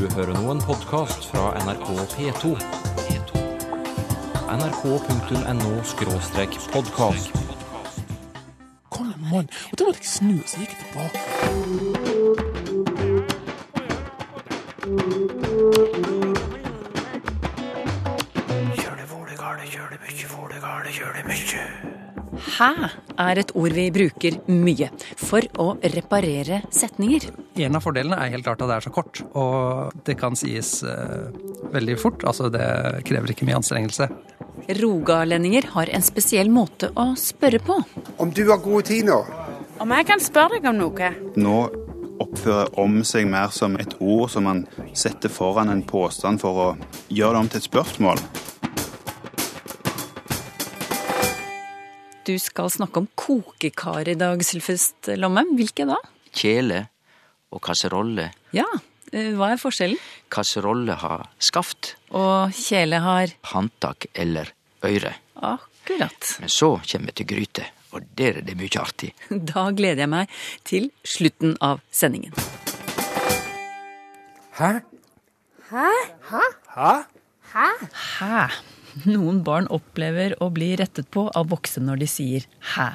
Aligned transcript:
Du 0.00 0.08
hører 0.16 0.32
nå 0.32 0.48
en 0.48 0.62
podkast 0.64 1.26
fra 1.28 1.52
NRK 1.60 1.92
P2. 2.14 2.56
nrk.no-podkast. 4.48 7.28
Kom 8.88 9.12
an! 9.36 9.44
Og 9.68 9.76
da 9.76 9.84
måtte 9.84 10.00
jeg 10.00 10.08
snu, 10.08 10.40
så 10.48 10.56
gikk 10.62 10.72
jeg 10.72 10.80
tilbake. 10.86 11.20
Hæ 22.56 22.72
er 23.28 23.36
et 23.44 23.52
ord 23.52 23.72
vi 23.76 23.92
bruker 24.00 24.40
mye 24.48 24.88
for 25.20 25.44
å 25.60 25.76
reparere 25.92 26.64
setninger. 26.72 27.28
En 27.58 27.74
av 27.74 27.82
fordelene 27.82 28.14
er 28.14 28.30
helt 28.30 28.46
klart 28.46 28.60
at 28.62 28.70
det 28.70 28.76
er 28.76 28.84
så 28.84 28.92
kort, 28.94 29.20
og 29.34 29.94
det 30.06 30.14
kan 30.20 30.36
sies 30.38 30.84
eh, 30.86 31.30
veldig 31.74 31.96
fort. 31.98 32.22
Altså 32.28 32.46
det 32.52 33.02
krever 33.08 33.32
ikke 33.32 33.48
mye 33.48 33.58
anstrengelse. 33.58 34.06
Rogalendinger 34.78 35.66
har 35.74 35.90
en 35.90 36.04
spesiell 36.04 36.50
måte 36.52 36.92
å 36.94 37.10
spørre 37.18 37.58
på. 37.64 37.80
Om 38.22 38.30
du 38.36 38.44
har 38.52 38.60
god 38.62 38.86
tid 38.90 39.08
nå? 39.08 39.18
Om 39.82 39.94
jeg 39.96 40.06
kan 40.06 40.22
spørre 40.22 40.60
deg 40.60 40.68
om 40.70 40.78
noe? 40.78 41.10
Nå 41.40 41.56
oppfører 42.20 42.70
om 42.78 43.00
seg 43.08 43.26
mer 43.32 43.50
som 43.56 43.74
et 43.80 43.96
ord 43.98 44.28
som 44.30 44.46
man 44.46 44.62
setter 44.92 45.32
foran 45.32 45.72
en 45.72 45.82
påstand 45.82 46.42
for 46.42 46.62
å 46.62 46.68
gjøre 47.08 47.34
det 47.34 47.40
om 47.40 47.50
til 47.50 47.62
et 47.62 47.66
spørsmål. 47.66 48.22
Du 52.28 52.36
skal 52.38 52.70
snakke 52.70 53.00
om 53.00 53.10
kokekar 53.18 54.06
i 54.12 54.14
dag, 54.14 54.44
Sylfest 54.44 55.08
Lomme. 55.18 55.48
Hvilke 55.56 55.88
da? 55.88 55.96
Kjele 56.36 56.84
og 57.50 57.60
kasserolle. 57.66 58.28
Ja, 58.56 58.66
eh, 59.12 59.32
hva 59.38 59.52
er 59.54 59.60
forskjellen? 59.60 59.98
Kasserolle 60.30 60.94
har 61.00 61.26
skaft, 61.38 61.96
Og 62.10 62.50
kjele 62.54 62.98
har 63.02 63.32
håndtak 63.52 64.06
eller 64.14 64.50
øre. 64.84 65.14
Akkurat. 65.36 66.36
Men 66.40 66.48
så 66.48 66.76
kommer 66.90 67.06
vi 67.10 67.12
til 67.20 67.26
gryte, 67.26 67.64
og 67.92 68.02
der 68.18 68.38
er 68.38 68.42
det 68.46 68.56
mye 68.58 68.80
artig. 68.80 69.12
Da 69.52 69.70
gleder 69.70 70.04
jeg 70.04 70.08
meg 70.12 70.28
til 70.64 70.90
slutten 71.04 71.56
av 71.60 71.80
sendingen. 71.90 72.34
Hæ? 74.58 74.80
Hæ? 75.70 75.88
Hæ? 76.30 76.42
Hæ? 76.74 76.92
Hæ? 77.52 77.68
Hæ? 78.18 78.48
Noen 79.06 79.40
barn 79.46 79.68
opplever 79.72 80.34
å 80.42 80.50
bli 80.54 80.72
rettet 80.80 81.08
på 81.14 81.26
av 81.36 81.50
voksne 81.52 81.84
når 81.86 82.02
de 82.02 82.08
sier 82.10 82.46
hæ. 82.74 82.88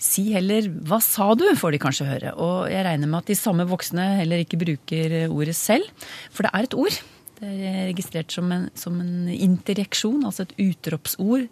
Si 0.00 0.28
heller 0.34 0.68
hva 0.88 1.00
sa 1.04 1.32
du, 1.38 1.46
får 1.56 1.74
de 1.74 1.82
kanskje 1.82 2.08
høre. 2.08 2.34
Og 2.36 2.68
jeg 2.72 2.84
regner 2.86 3.10
med 3.10 3.22
at 3.22 3.32
de 3.32 3.38
samme 3.38 3.66
voksne 3.70 4.06
heller 4.20 4.44
ikke 4.44 4.60
bruker 4.60 5.16
ordet 5.28 5.56
selv. 5.58 5.88
For 6.34 6.46
det 6.46 6.54
er 6.54 6.68
et 6.68 6.78
ord. 6.78 7.00
Det 7.40 7.50
er 7.50 7.84
registrert 7.88 8.34
som 8.34 8.50
en, 8.52 8.68
som 8.76 8.98
en 9.00 9.30
interjeksjon, 9.32 10.26
altså 10.28 10.44
et 10.44 10.58
utropsord. 10.60 11.48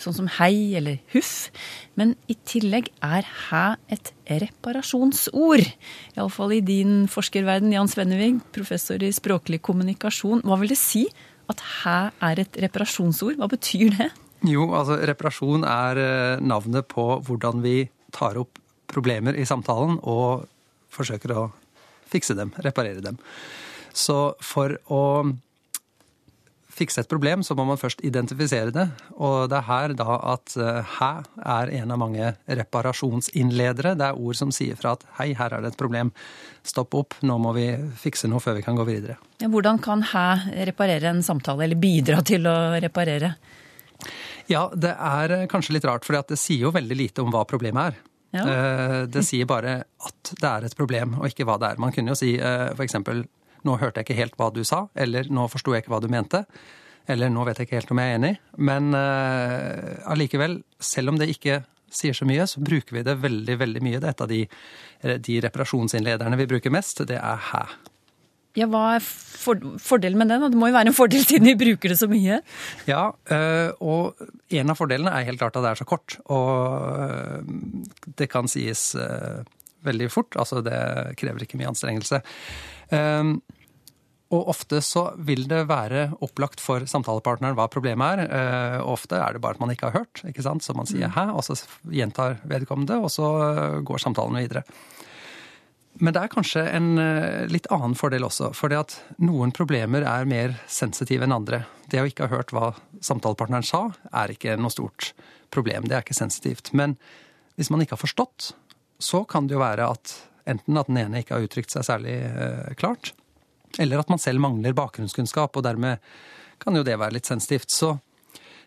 Sånn 0.00 0.16
som 0.16 0.28
hei 0.38 0.72
eller 0.78 1.00
huff. 1.12 1.50
Men 2.00 2.14
i 2.30 2.36
tillegg 2.48 2.88
er 3.04 3.26
hæ 3.48 3.64
et 3.92 4.12
reparasjonsord. 4.30 5.66
Iallfall 6.16 6.54
i 6.56 6.62
din 6.64 7.04
forskerverden, 7.10 7.72
Jan 7.74 7.90
Svennevig, 7.90 8.38
professor 8.54 9.02
i 9.04 9.12
språklig 9.12 9.60
kommunikasjon. 9.66 10.44
Hva 10.48 10.56
vil 10.60 10.72
det 10.72 10.80
si 10.80 11.04
at 11.52 11.62
hæ 11.82 11.98
er 12.30 12.42
et 12.44 12.58
reparasjonsord? 12.64 13.38
Hva 13.40 13.48
betyr 13.50 13.94
det? 13.98 14.10
Jo, 14.48 14.70
altså 14.72 14.96
reparasjon 15.10 15.66
er 15.68 16.00
eh, 16.00 16.42
navnet 16.42 16.88
på 16.88 17.06
hvordan 17.26 17.60
vi 17.64 17.90
tar 18.14 18.38
opp 18.40 18.58
problemer 18.90 19.36
i 19.38 19.46
samtalen 19.46 19.98
og 20.08 20.46
forsøker 20.90 21.34
å 21.36 21.44
fikse 22.10 22.34
dem, 22.38 22.50
reparere 22.64 23.04
dem. 23.04 23.20
Så 23.94 24.34
for 24.42 24.74
å 24.90 25.02
fikse 26.80 27.02
et 27.04 27.10
problem, 27.10 27.42
så 27.46 27.54
må 27.58 27.66
man 27.68 27.78
først 27.80 28.00
identifisere 28.06 28.72
det. 28.74 28.86
Og 29.20 29.48
det 29.52 29.58
er 29.60 29.66
her 29.68 29.94
da 29.98 30.16
at 30.32 30.54
eh, 30.56 30.94
hæ 30.96 31.10
er 31.60 31.72
en 31.80 31.94
av 31.94 32.00
mange 32.00 32.32
reparasjonsinnledere. 32.48 33.94
Det 34.00 34.08
er 34.08 34.18
ord 34.20 34.38
som 34.38 34.52
sier 34.54 34.78
fra 34.80 34.94
at 34.96 35.04
hei, 35.20 35.30
her 35.38 35.56
er 35.56 35.64
det 35.64 35.72
et 35.74 35.80
problem. 35.80 36.12
Stopp 36.66 36.96
opp, 36.98 37.16
nå 37.26 37.38
må 37.40 37.54
vi 37.56 37.68
fikse 38.00 38.28
noe 38.30 38.42
før 38.42 38.58
vi 38.58 38.64
kan 38.66 38.78
gå 38.78 38.86
videre. 38.88 39.18
Hvordan 39.40 39.80
kan 39.84 40.04
hæ 40.12 40.26
reparere 40.68 41.12
en 41.14 41.24
samtale, 41.26 41.64
eller 41.68 41.80
bidra 41.80 42.20
til 42.26 42.46
å 42.50 42.56
reparere? 42.82 43.34
Ja, 44.50 44.66
det 44.74 44.94
er 44.96 45.36
eh, 45.42 45.48
kanskje 45.50 45.76
litt 45.76 45.88
rart, 45.88 46.06
for 46.08 46.18
det 46.20 46.38
sier 46.40 46.66
jo 46.68 46.74
veldig 46.74 46.96
lite 46.98 47.24
om 47.24 47.32
hva 47.34 47.44
problemet 47.48 47.92
er. 47.92 48.00
Ja. 48.30 48.46
Eh, 48.46 48.96
Det 49.10 49.24
sier 49.26 49.46
bare 49.50 49.80
at 50.06 50.32
det 50.38 50.46
er 50.48 50.66
et 50.68 50.76
problem, 50.78 51.16
og 51.20 51.28
ikke 51.30 51.46
hva 51.48 51.58
det 51.60 51.72
er. 51.72 51.80
Man 51.82 51.92
kunne 51.94 52.14
jo 52.14 52.18
si 52.18 52.36
f.eks.: 52.38 52.96
nå 53.66 53.76
hørte 53.80 54.00
jeg 54.00 54.08
ikke 54.08 54.20
helt 54.20 54.38
hva 54.40 54.50
du 54.54 54.62
sa, 54.66 54.86
eller 54.94 55.28
nå 55.32 55.46
forsto 55.52 55.74
jeg 55.74 55.84
ikke 55.84 55.94
hva 55.94 56.02
du 56.04 56.08
mente. 56.12 56.44
Eller 57.10 57.32
nå 57.32 57.44
vet 57.46 57.58
jeg 57.58 57.68
ikke 57.68 57.78
helt 57.80 57.92
om 57.94 58.00
jeg 58.00 58.12
er 58.12 58.18
enig. 58.20 58.32
Men 58.70 58.94
eh, 58.96 60.00
allikevel, 60.10 60.60
selv 60.78 61.12
om 61.12 61.20
det 61.20 61.30
ikke 61.32 61.62
sier 61.90 62.14
så 62.14 62.26
mye, 62.28 62.46
så 62.46 62.62
bruker 62.62 63.00
vi 63.00 63.04
det 63.06 63.16
veldig 63.22 63.56
veldig 63.60 63.82
mye. 63.82 63.98
Det 63.98 64.10
er 64.10 64.14
et 64.14 64.26
av 64.26 64.30
de, 64.30 64.42
de 65.26 65.38
reparasjonsinnlederne 65.46 66.38
vi 66.38 66.50
bruker 66.52 66.74
mest. 66.74 67.02
Det 67.08 67.18
er 67.18 67.48
hæ. 67.50 67.64
Ja, 68.58 68.66
Hva 68.70 68.96
er 68.96 69.02
for 69.04 69.58
fordelen 69.82 70.18
med 70.18 70.30
den? 70.30 70.48
Det 70.50 70.58
må 70.58 70.70
jo 70.70 70.74
være 70.74 70.90
en 70.90 70.96
fordel 70.96 71.22
siden 71.26 71.50
vi 71.52 71.58
bruker 71.58 71.92
det 71.92 71.98
så 71.98 72.08
mye. 72.10 72.40
Ja, 72.90 73.04
øh, 73.34 73.70
og 73.82 74.24
en 74.60 74.72
av 74.74 74.78
fordelene 74.78 75.14
er 75.14 75.26
helt 75.28 75.42
klart 75.42 75.58
at 75.58 75.66
det 75.66 75.72
er 75.72 75.82
så 75.82 75.88
kort. 75.88 76.18
Og 76.30 77.46
det 78.18 78.30
kan 78.30 78.50
sies 78.50 78.90
veldig 79.86 80.10
fort. 80.12 80.36
Altså 80.38 80.62
det 80.66 80.80
krever 81.20 81.46
ikke 81.46 81.58
mye 81.60 81.70
anstrengelse. 81.72 82.20
Um, 82.90 83.40
og 84.30 84.52
ofte 84.52 84.78
så 84.84 85.08
vil 85.18 85.48
det 85.50 85.64
være 85.66 86.04
opplagt 86.22 86.62
for 86.62 86.84
samtalepartneren 86.86 87.56
hva 87.58 87.66
problemet 87.66 88.20
er. 88.22 88.28
Og 88.84 88.92
ofte 88.92 89.18
er 89.18 89.34
det 89.34 89.40
bare 89.42 89.58
at 89.58 89.62
man 89.62 89.72
ikke 89.74 89.88
har 89.88 90.04
hørt, 90.04 90.22
ikke 90.22 90.44
sant? 90.46 90.62
så 90.62 90.70
man 90.70 90.86
sier 90.86 91.10
'hæ', 91.10 91.34
og 91.34 91.42
så 91.42 91.56
gjentar 91.90 92.38
vedkommende, 92.46 92.94
og 93.02 93.10
så 93.10 93.26
går 93.82 93.98
samtalen 93.98 94.38
videre. 94.38 94.62
Men 95.98 96.14
det 96.14 96.22
er 96.22 96.32
kanskje 96.32 96.62
en 96.70 96.94
uh, 97.00 97.46
litt 97.50 97.68
annen 97.72 97.96
fordel 97.98 98.24
også. 98.28 98.52
For 98.56 98.72
at 98.76 98.96
noen 99.18 99.52
problemer 99.56 100.06
er 100.06 100.28
mer 100.28 100.54
sensitive 100.70 101.26
enn 101.26 101.34
andre. 101.34 101.64
Det 101.90 102.00
å 102.00 102.06
ikke 102.08 102.28
ha 102.28 102.36
hørt 102.36 102.54
hva 102.54 102.72
samtalepartneren 103.04 103.66
sa, 103.66 103.88
er 104.22 104.32
ikke 104.32 104.56
noe 104.60 104.72
stort 104.72 105.12
problem. 105.52 105.88
Det 105.88 105.98
er 105.98 106.06
ikke 106.06 106.16
sensitivt. 106.16 106.72
Men 106.72 106.96
hvis 107.58 107.72
man 107.72 107.82
ikke 107.82 107.98
har 107.98 108.04
forstått, 108.04 108.52
så 109.00 109.24
kan 109.28 109.48
det 109.48 109.58
jo 109.58 109.64
være 109.64 109.90
at 109.90 110.14
enten 110.48 110.78
at 110.80 110.90
den 110.90 111.00
ene 111.02 111.22
ikke 111.22 111.36
har 111.36 111.46
uttrykt 111.46 111.74
seg 111.74 111.86
særlig 111.86 112.16
uh, 112.26 112.70
klart, 112.80 113.12
eller 113.78 114.02
at 114.02 114.10
man 114.12 114.22
selv 114.22 114.42
mangler 114.42 114.76
bakgrunnskunnskap, 114.76 115.56
og 115.56 115.66
dermed 115.66 116.00
kan 116.60 116.76
jo 116.76 116.84
det 116.86 116.98
være 117.00 117.16
litt 117.16 117.28
sensitivt. 117.28 117.70
Så 117.72 117.94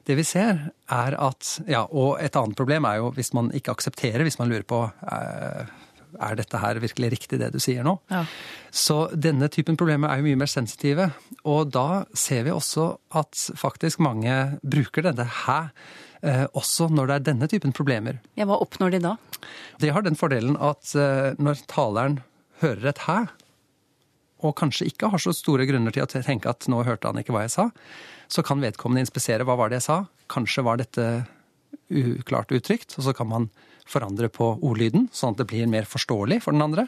det 0.07 0.17
vi 0.19 0.25
ser, 0.27 0.69
er 0.91 1.17
at 1.19 1.57
Ja, 1.69 1.85
og 1.85 2.17
et 2.23 2.35
annet 2.39 2.59
problem 2.59 2.87
er 2.89 2.99
jo 3.01 3.11
hvis 3.15 3.33
man 3.37 3.51
ikke 3.55 3.75
aksepterer, 3.75 4.25
hvis 4.25 4.39
man 4.39 4.51
lurer 4.51 4.67
på 4.67 4.83
uh, 4.87 5.82
er 6.21 6.37
dette 6.39 6.59
her 6.61 6.79
virkelig 6.83 7.11
riktig, 7.15 7.39
det 7.41 7.51
du 7.53 7.59
sier 7.63 7.85
nå? 7.85 7.97
Ja. 8.11 8.23
Så 8.73 9.05
denne 9.13 9.49
typen 9.53 9.77
problemer 9.79 10.11
er 10.11 10.21
jo 10.21 10.27
mye 10.27 10.39
mer 10.43 10.51
sensitive. 10.51 11.09
Og 11.43 11.71
da 11.73 12.03
ser 12.17 12.45
vi 12.47 12.53
også 12.53 12.89
at 13.19 13.45
faktisk 13.59 14.01
mange 14.03 14.59
bruker 14.61 15.05
denne 15.05 15.27
hæ, 15.43 15.59
eh, 16.23 16.45
også 16.53 16.89
når 16.93 17.09
det 17.09 17.15
er 17.15 17.27
denne 17.31 17.49
typen 17.51 17.75
problemer. 17.75 18.19
Ja, 18.39 18.47
Hva 18.49 18.59
oppnår 18.63 18.95
de 18.95 19.03
da? 19.05 19.15
Det 19.81 19.93
har 19.93 20.05
den 20.05 20.19
fordelen 20.19 20.57
at 20.57 20.95
eh, 20.95 21.37
når 21.37 21.65
taleren 21.71 22.21
hører 22.63 22.93
et 22.93 23.05
hæ, 23.07 23.19
og 24.43 24.57
kanskje 24.59 24.89
ikke 24.89 25.09
har 25.13 25.21
så 25.23 25.31
store 25.35 25.67
grunner 25.69 25.93
til 25.95 26.03
å 26.03 26.09
tenke 26.09 26.51
at 26.51 26.67
nå 26.67 26.81
hørte 26.83 27.07
han 27.07 27.19
ikke 27.21 27.35
hva 27.35 27.45
jeg 27.45 27.53
sa, 27.55 27.69
så 28.27 28.43
kan 28.43 28.63
vedkommende 28.63 29.05
inspisere 29.05 29.45
hva 29.47 29.55
var 29.59 29.71
det 29.71 29.79
jeg 29.79 29.87
sa. 29.87 29.99
Kanskje 30.31 30.65
var 30.67 30.81
dette 30.81 31.05
uklart 31.93 32.51
uttrykt, 32.55 32.97
og 32.97 33.07
så 33.07 33.13
kan 33.15 33.29
man 33.29 33.47
forandre 33.89 34.29
på 34.33 34.53
ordlyden, 34.63 35.09
sånn 35.13 35.35
at 35.35 35.41
det 35.43 35.49
blir 35.51 35.69
mer 35.69 35.87
forståelig 35.89 36.41
for 36.45 36.55
den 36.55 36.65
andre. 36.65 36.87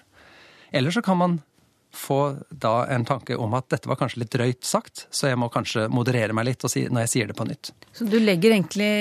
Eller 0.76 0.92
så 0.92 1.04
kan 1.06 1.20
man 1.20 1.38
få 1.96 2.20
da 2.50 2.86
en 2.92 3.06
tanke 3.08 3.38
om 3.40 3.54
at 3.58 3.70
dette 3.74 3.90
var 3.90 4.00
kanskje 4.00 4.22
litt 4.24 4.34
drøyt 4.36 4.68
sagt, 4.68 5.06
så 5.10 5.32
jeg 5.32 5.40
må 5.42 5.50
kanskje 5.54 5.88
moderere 5.92 6.36
meg 6.36 6.50
litt 6.50 6.66
si, 6.70 6.86
når 6.90 7.06
jeg 7.06 7.14
sier 7.14 7.32
det 7.32 7.38
på 7.40 7.48
nytt. 7.48 7.72
Så 7.96 8.08
du 8.10 8.18
legger, 8.20 8.56
egentlig, 8.56 8.92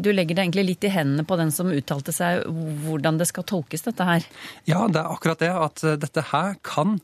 du 0.00 0.10
legger 0.14 0.38
det 0.38 0.46
egentlig 0.46 0.66
litt 0.72 0.88
i 0.88 0.92
hendene 0.94 1.26
på 1.28 1.38
den 1.40 1.52
som 1.54 1.72
uttalte 1.72 2.14
seg, 2.14 2.44
hvordan 2.86 3.20
det 3.20 3.28
skal 3.30 3.46
tolkes, 3.48 3.84
dette 3.86 4.06
her? 4.08 4.28
Ja, 4.68 4.86
det 4.88 5.02
er 5.02 5.10
akkurat 5.12 5.42
det. 5.44 5.52
At 5.52 5.84
eh, 5.84 5.98
dette 6.00 6.24
her 6.32 6.56
kan 6.66 6.98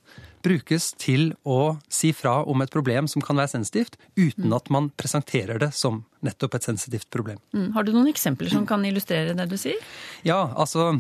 brukes 0.45 0.91
til 1.01 1.33
å 1.49 1.77
si 1.93 2.13
fra 2.17 2.43
om 2.45 2.61
et 2.65 2.73
problem 2.73 3.09
som 3.11 3.25
kan 3.25 3.39
være 3.41 3.55
sensitivt, 3.55 3.97
uten 4.21 4.53
at 4.57 4.69
man 4.73 4.91
presenterer 5.01 5.61
det 5.63 5.73
som 5.77 6.03
nettopp 6.25 6.59
et 6.59 6.69
sensitivt 6.69 7.09
problem. 7.13 7.41
Mm. 7.57 7.71
Har 7.77 7.87
du 7.87 7.95
noen 7.95 8.11
eksempler 8.13 8.53
som 8.53 8.67
kan 8.69 8.85
illustrere 8.85 9.37
det 9.37 9.49
du 9.51 9.57
sier? 9.61 9.81
Ja, 10.27 10.47
altså 10.53 10.93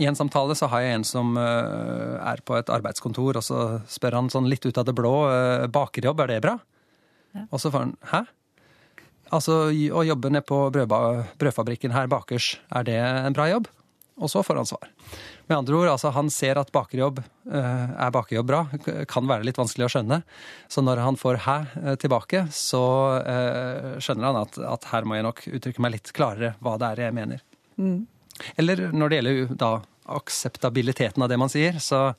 i 0.00 0.06
en 0.08 0.16
samtale 0.16 0.56
så 0.58 0.68
har 0.72 0.84
jeg 0.84 0.98
en 0.98 1.06
som 1.06 1.34
uh, 1.36 2.16
er 2.22 2.40
på 2.46 2.56
et 2.56 2.70
arbeidskontor, 2.72 3.38
og 3.40 3.44
så 3.44 3.58
spør 3.90 4.18
han 4.20 4.30
sånn 4.32 4.48
litt 4.50 4.64
ut 4.64 4.78
av 4.80 4.86
det 4.88 4.94
blå 4.96 5.14
uh, 5.28 5.66
bakerjobb, 5.72 6.24
er 6.24 6.32
det 6.32 6.40
bra? 6.46 6.56
Ja. 7.36 7.44
Og 7.50 7.60
så 7.60 7.72
får 7.72 7.86
han 7.86 7.94
hæ? 8.12 8.24
Altså 9.32 9.62
å 9.72 10.02
jobbe 10.04 10.32
nede 10.32 10.44
på 10.44 10.66
brødfabrikken 10.72 11.94
her 11.94 12.10
bakers, 12.12 12.58
er 12.68 12.84
det 12.88 12.98
en 13.00 13.36
bra 13.36 13.48
jobb? 13.48 13.70
Og 14.20 14.28
så 14.30 14.42
får 14.44 14.60
han 14.60 14.68
svar. 14.68 14.90
Med 15.48 15.56
andre 15.56 15.78
ord, 15.78 15.88
altså 15.94 16.12
han 16.12 16.28
ser 16.30 16.60
at 16.60 16.70
bakerjobb 16.74 17.22
eh, 17.22 17.94
er 17.96 18.12
bakerjobb 18.14 18.48
bra, 18.50 18.60
kan 19.08 19.26
være 19.28 19.46
litt 19.48 19.58
vanskelig 19.58 19.88
å 19.88 19.92
skjønne. 19.94 20.20
Så 20.70 20.84
når 20.84 21.00
han 21.02 21.18
får 21.18 21.40
hæ 21.46 21.56
eh, 21.80 21.96
tilbake, 22.02 22.44
så 22.54 22.84
eh, 23.24 23.88
skjønner 24.04 24.28
han 24.28 24.42
at, 24.44 24.60
at 24.76 24.88
her 24.92 25.08
må 25.08 25.16
jeg 25.16 25.26
nok 25.26 25.44
uttrykke 25.48 25.84
meg 25.84 25.96
litt 25.96 26.12
klarere 26.14 26.54
hva 26.60 26.76
det 26.80 26.92
er 26.92 27.06
jeg 27.08 27.16
mener. 27.16 27.42
Eller 28.56 28.88
når 28.92 29.10
det 29.10 29.20
gjelder 29.20 29.56
da 29.60 29.72
akseptabiliteten 30.18 31.22
av 31.22 31.30
det 31.30 31.38
man 31.40 31.52
sier, 31.52 31.78
så, 31.82 32.12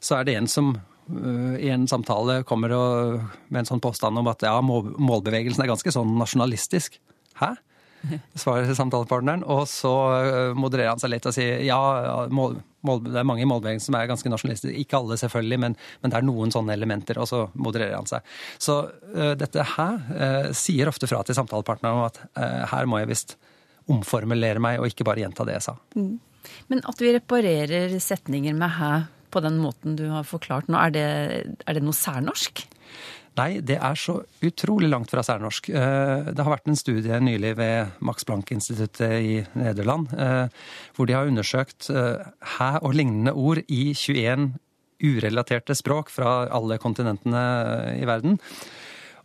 så 0.00 0.18
er 0.18 0.28
det 0.28 0.36
en 0.38 0.50
som 0.50 0.74
øh, 0.74 1.56
i 1.60 1.70
en 1.72 1.88
samtale 1.90 2.40
kommer 2.48 2.74
og, 2.76 3.26
med 3.48 3.62
en 3.64 3.72
sånn 3.72 3.82
påstand 3.84 4.18
om 4.20 4.30
at 4.30 4.44
ja, 4.46 4.56
målbevegelsen 4.64 5.64
er 5.64 5.72
ganske 5.72 5.94
sånn 5.94 6.16
nasjonalistisk. 6.20 7.00
Hæ? 7.40 7.54
Svarer 8.38 8.72
samtalepartneren. 8.72 9.44
Og 9.44 9.66
så 9.68 9.92
øh, 10.16 10.56
modererer 10.56 10.94
han 10.94 11.02
seg 11.02 11.12
litt 11.12 11.28
og 11.28 11.36
sier 11.36 11.60
ja, 11.66 11.80
mål, 12.32 12.56
mål, 12.86 13.02
det 13.10 13.20
er 13.20 13.28
mange 13.28 13.44
i 13.44 13.50
målbevegelsen 13.50 13.90
som 13.90 13.98
er 13.98 14.08
ganske 14.08 14.32
nasjonalistiske. 14.32 14.76
Ikke 14.80 15.02
alle, 15.02 15.20
selvfølgelig, 15.20 15.60
men, 15.66 15.76
men 16.00 16.14
det 16.14 16.20
er 16.20 16.26
noen 16.26 16.54
sånne 16.54 16.76
elementer. 16.78 17.20
Og 17.20 17.28
så 17.28 17.44
modererer 17.52 17.98
han 17.98 18.08
seg. 18.08 18.24
Så 18.56 18.80
uh, 18.88 19.34
dette 19.36 19.66
øh, 19.76 20.50
sier 20.56 20.88
ofte 20.88 21.10
fra 21.10 21.20
til 21.26 21.36
samtalepartneren 21.36 22.00
om 22.00 22.08
at 22.08 22.22
her 22.72 22.88
må 22.88 23.02
jeg 23.02 23.12
visst 23.12 23.36
omformulere 23.90 24.62
meg 24.62 24.80
og 24.80 24.90
ikke 24.90 25.06
bare 25.08 25.24
gjenta 25.24 25.46
det 25.48 25.58
jeg 25.58 25.66
sa. 25.70 25.76
Men 26.72 26.84
at 26.88 27.02
vi 27.02 27.14
reparerer 27.16 27.96
setninger 28.00 28.56
med 28.56 28.76
hæ 28.78 28.92
på 29.30 29.42
den 29.44 29.60
måten 29.62 29.96
du 29.98 30.08
har 30.10 30.26
forklart 30.26 30.70
nå, 30.70 30.78
er 30.80 30.94
det, 30.94 31.08
er 31.66 31.76
det 31.76 31.84
noe 31.84 31.96
særnorsk? 31.96 32.64
Nei, 33.38 33.60
det 33.62 33.76
er 33.78 33.98
så 33.98 34.16
utrolig 34.44 34.88
langt 34.90 35.12
fra 35.12 35.22
særnorsk. 35.24 35.70
Eh, 35.70 36.30
Det 36.34 36.42
har 36.44 36.50
vært 36.50 36.68
en 36.68 36.78
studie 36.78 37.20
nylig 37.22 37.54
ved 37.56 38.02
Max 38.02 38.26
Planck-instituttet 38.26 39.14
i 39.22 39.36
Nederland, 39.54 40.10
eh, 40.12 40.48
hvor 40.96 41.06
de 41.06 41.14
har 41.14 41.30
undersøkt 41.30 41.90
eh, 41.90 42.26
hæ 42.58 42.72
og 42.82 42.94
lignende 42.94 43.32
ord 43.32 43.62
i 43.68 43.94
21 43.94 44.50
urelaterte 45.00 45.74
språk 45.78 46.10
fra 46.10 46.48
alle 46.50 46.76
kontinentene 46.78 47.96
i 47.96 48.04
verden. 48.04 48.36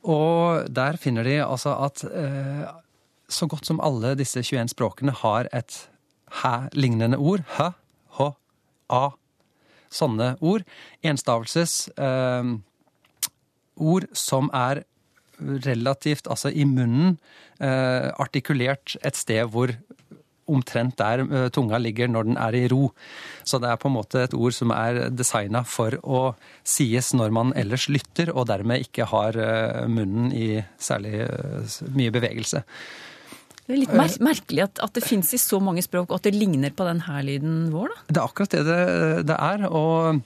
Og 0.06 0.70
der 0.70 0.96
finner 1.02 1.26
de 1.26 1.42
altså 1.42 1.74
at 1.82 2.06
så 3.30 3.48
godt 3.50 3.68
som 3.68 3.82
alle 3.84 4.16
disse 4.20 4.44
21 4.44 4.74
språkene 4.74 5.14
har 5.24 5.50
et 5.56 5.78
hæ-lignende 6.42 7.18
ord. 7.18 7.46
Hø, 7.58 7.72
hå, 8.18 8.32
a. 8.90 9.06
Sånne 9.94 10.36
ord. 10.42 10.66
Enstavelses. 11.06 11.88
Eh, 11.96 12.52
ord 13.76 14.10
som 14.16 14.50
er 14.54 14.84
relativt, 15.40 16.30
altså 16.32 16.50
i 16.50 16.64
munnen, 16.64 17.18
eh, 17.60 18.12
artikulert 18.20 18.96
et 19.04 19.18
sted 19.20 19.50
hvor 19.52 19.74
omtrent 20.48 20.98
der 21.00 21.24
eh, 21.26 21.48
tunga 21.54 21.80
ligger 21.82 22.10
når 22.12 22.28
den 22.30 22.38
er 22.38 22.58
i 22.58 22.68
ro. 22.72 22.90
Så 23.44 23.60
det 23.62 23.72
er 23.72 23.80
på 23.82 23.90
en 23.90 23.98
måte 23.98 24.26
et 24.26 24.36
ord 24.38 24.54
som 24.56 24.74
er 24.76 25.10
designa 25.10 25.64
for 25.68 25.98
å 26.04 26.22
sies 26.64 27.14
når 27.18 27.34
man 27.36 27.54
ellers 27.58 27.88
lytter, 27.90 28.32
og 28.34 28.48
dermed 28.52 28.86
ikke 28.86 29.10
har 29.12 29.40
eh, 29.42 29.84
munnen 29.92 30.32
i 30.36 30.62
særlig 30.78 31.26
eh, 31.26 31.76
mye 31.98 32.14
bevegelse. 32.14 32.64
Det 33.66 33.74
er 33.74 33.82
litt 33.82 33.96
mer 33.98 34.14
merkelig 34.22 34.62
at, 34.68 34.80
at 34.86 34.94
det 34.94 35.02
fins 35.06 35.32
i 35.34 35.42
så 35.42 35.58
mange 35.64 35.82
språk, 35.82 36.12
og 36.12 36.20
at 36.20 36.28
det 36.28 36.36
ligner 36.38 36.74
på 36.76 36.86
den 36.86 37.02
her 37.08 37.26
lyden 37.26 37.72
vår, 37.74 37.90
da. 37.90 38.06
Det 38.08 38.20
er 38.20 38.28
akkurat 38.28 38.54
det 38.54 38.64
det, 38.68 38.80
det 39.32 39.38
er. 39.42 39.68
og 39.72 40.24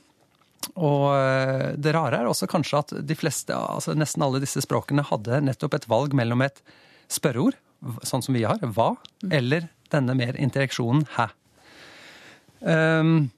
og 0.75 1.05
eh, 1.15 1.71
det 1.79 1.93
rare 1.95 2.19
er 2.19 2.27
også 2.27 2.49
kanskje 2.51 2.81
at 2.83 2.93
de 3.07 3.15
fleste, 3.17 3.55
altså 3.55 3.95
nesten 3.97 4.25
alle 4.25 4.41
disse 4.43 4.61
språkene 4.65 5.05
hadde 5.07 5.39
nettopp 5.47 5.77
et 5.77 5.87
valg 5.89 6.13
mellom 6.17 6.43
et 6.43 6.59
spørreord, 7.09 7.55
sånn 8.03 8.23
som 8.25 8.35
vi 8.35 8.43
har, 8.43 8.59
hva, 8.75 8.91
eller 9.31 9.69
denne 9.89 10.15
mer 10.19 10.35
interaksjonen 10.37 11.07
hæ. 11.15 11.29
Um, 12.59 13.29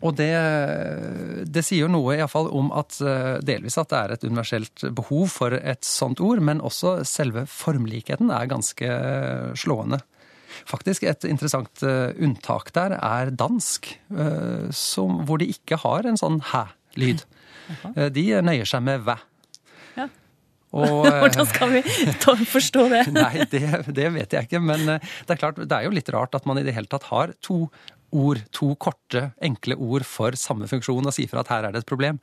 og 0.00 0.14
det, 0.16 0.30
det 1.52 1.62
sier 1.66 1.84
jo 1.84 1.90
noe 1.90 2.14
i 2.14 2.20
hvert 2.20 2.30
fall 2.32 2.46
om 2.54 2.70
at 2.78 2.96
eh, 3.02 3.40
delvis 3.44 3.76
at 3.82 3.90
det 3.90 3.98
er 3.98 4.14
et 4.14 4.24
universelt 4.28 4.84
behov 4.94 5.26
for 5.34 5.56
et 5.58 5.82
sånt 5.84 6.22
ord, 6.22 6.40
men 6.44 6.62
også 6.64 7.00
selve 7.08 7.42
formlikheten 7.50 8.30
er 8.32 8.46
ganske 8.50 8.88
slående. 9.58 9.98
Faktisk 10.68 11.04
et 11.08 11.26
interessant 11.28 11.82
eh, 11.86 12.12
unntak 12.22 12.70
der 12.76 12.94
er 12.98 13.32
dansk, 13.34 13.90
eh, 14.14 14.70
som, 14.76 15.22
hvor 15.26 15.42
de 15.42 15.50
ikke 15.50 15.80
har 15.82 16.06
en 16.08 16.20
sånn 16.20 16.38
hæ-lyd. 16.52 17.24
Eh, 17.96 18.08
De 18.14 18.26
nøyer 18.44 18.68
seg 18.68 18.84
med 18.86 19.02
væ. 19.06 19.16
Ja. 19.98 20.06
Og, 20.72 21.08
eh, 21.08 21.18
Hvordan 21.24 21.48
skal 21.50 21.74
vi 22.38 22.46
forstå 22.52 22.86
det? 22.92 23.02
Nei, 23.18 23.48
det, 23.50 23.64
det 23.96 24.12
vet 24.14 24.36
jeg 24.38 24.48
ikke. 24.48 24.62
Men 24.62 24.86
eh, 24.98 25.10
det 25.26 25.34
er 25.36 25.42
klart, 25.42 25.58
det 25.64 25.74
er 25.78 25.88
jo 25.88 25.96
litt 25.96 26.12
rart 26.14 26.38
at 26.38 26.46
man 26.48 26.60
i 26.60 26.64
det 26.68 26.76
hele 26.76 26.90
tatt 26.92 27.10
har 27.10 27.34
to 27.44 27.64
ord, 28.12 28.42
to 28.52 28.74
korte, 28.76 29.32
enkle 29.42 29.76
ord 29.80 30.04
for 30.04 30.36
samme 30.38 30.68
funksjon, 30.70 31.06
og 31.08 31.14
sier 31.16 31.28
fra 31.30 31.40
at 31.40 31.48
her 31.52 31.64
er 31.68 31.72
det 31.72 31.82
et 31.84 31.88
problem. 31.90 32.18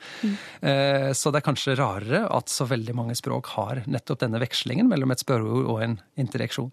Eh, 0.61 1.11
Så 1.13 1.31
det 1.31 1.41
er 1.41 1.47
kanskje 1.47 1.75
rarere 1.79 2.21
at 2.31 2.49
så 2.49 2.67
veldig 2.69 2.93
mange 2.95 3.15
språk 3.17 3.47
har 3.55 3.83
nettopp 3.87 4.19
denne 4.23 4.39
vekslingen 4.41 4.87
mellom 4.87 5.11
et 5.11 5.19
spørreord 5.23 5.65
og 5.69 5.81
en 5.83 5.97
interaksjon. 6.17 6.71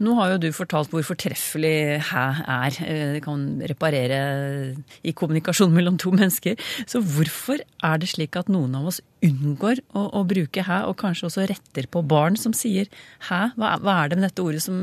Nå 0.00 0.14
har 0.20 0.32
jo 0.34 0.38
du 0.38 0.48
fortalt 0.52 0.90
hvor 0.90 1.02
fortreffelig 1.02 2.00
hæ 2.10 2.26
er. 2.46 2.78
Eh, 2.86 3.12
Det 3.18 3.22
kan 3.24 3.60
reparere 3.66 4.76
i 5.04 5.12
kommunikasjon 5.12 5.72
mellom 5.74 5.98
to 5.98 6.10
mennesker. 6.10 6.56
Så 6.86 7.02
hvorfor 7.02 7.58
er 7.82 7.98
det 7.98 8.08
slik 8.08 8.36
at 8.36 8.48
noen 8.48 8.74
av 8.76 8.86
oss 8.92 9.00
unngår 9.24 9.80
å, 9.98 10.04
å 10.18 10.22
bruke 10.28 10.62
hæ, 10.66 10.78
og 10.88 10.96
kanskje 11.00 11.26
også 11.28 11.46
retter 11.50 11.88
på 11.90 12.02
barn 12.06 12.36
som 12.38 12.54
sier 12.56 12.86
hæ? 13.28 13.40
Hva, 13.58 13.74
hva 13.82 13.94
er 14.04 14.12
det 14.12 14.18
med 14.20 14.26
dette 14.28 14.44
ordet 14.44 14.62
som 14.64 14.76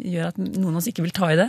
gjør 0.00 0.30
at 0.32 0.38
noen 0.40 0.72
av 0.72 0.80
oss 0.80 0.88
ikke 0.90 1.04
vil 1.04 1.14
ta 1.16 1.30
i 1.34 1.38
det? 1.40 1.48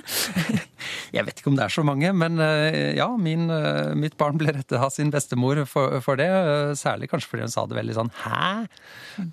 Jeg 1.15 1.25
vet 1.25 1.39
ikke 1.39 1.51
om 1.53 1.57
det 1.57 1.65
er 1.65 1.73
så 1.75 1.85
mange, 1.87 2.11
men 2.13 2.39
eh, 2.43 2.93
ja, 2.99 3.07
min, 3.17 3.47
eh, 3.53 3.93
mitt 3.97 4.17
barn 4.19 4.37
ble 4.41 4.51
rettet 4.53 4.77
av 4.77 4.91
sin 4.93 5.13
bestemor 5.13 5.63
for, 5.69 5.99
for 6.05 6.19
det. 6.19 6.27
eh, 6.29 6.73
Særlig 6.77 7.09
kanskje 7.11 7.31
fordi 7.31 7.47
hun 7.47 7.53
sa 7.55 7.65
det 7.69 7.79
veldig 7.79 7.95
sånn 8.01 8.13
'hæ?' 8.19 8.67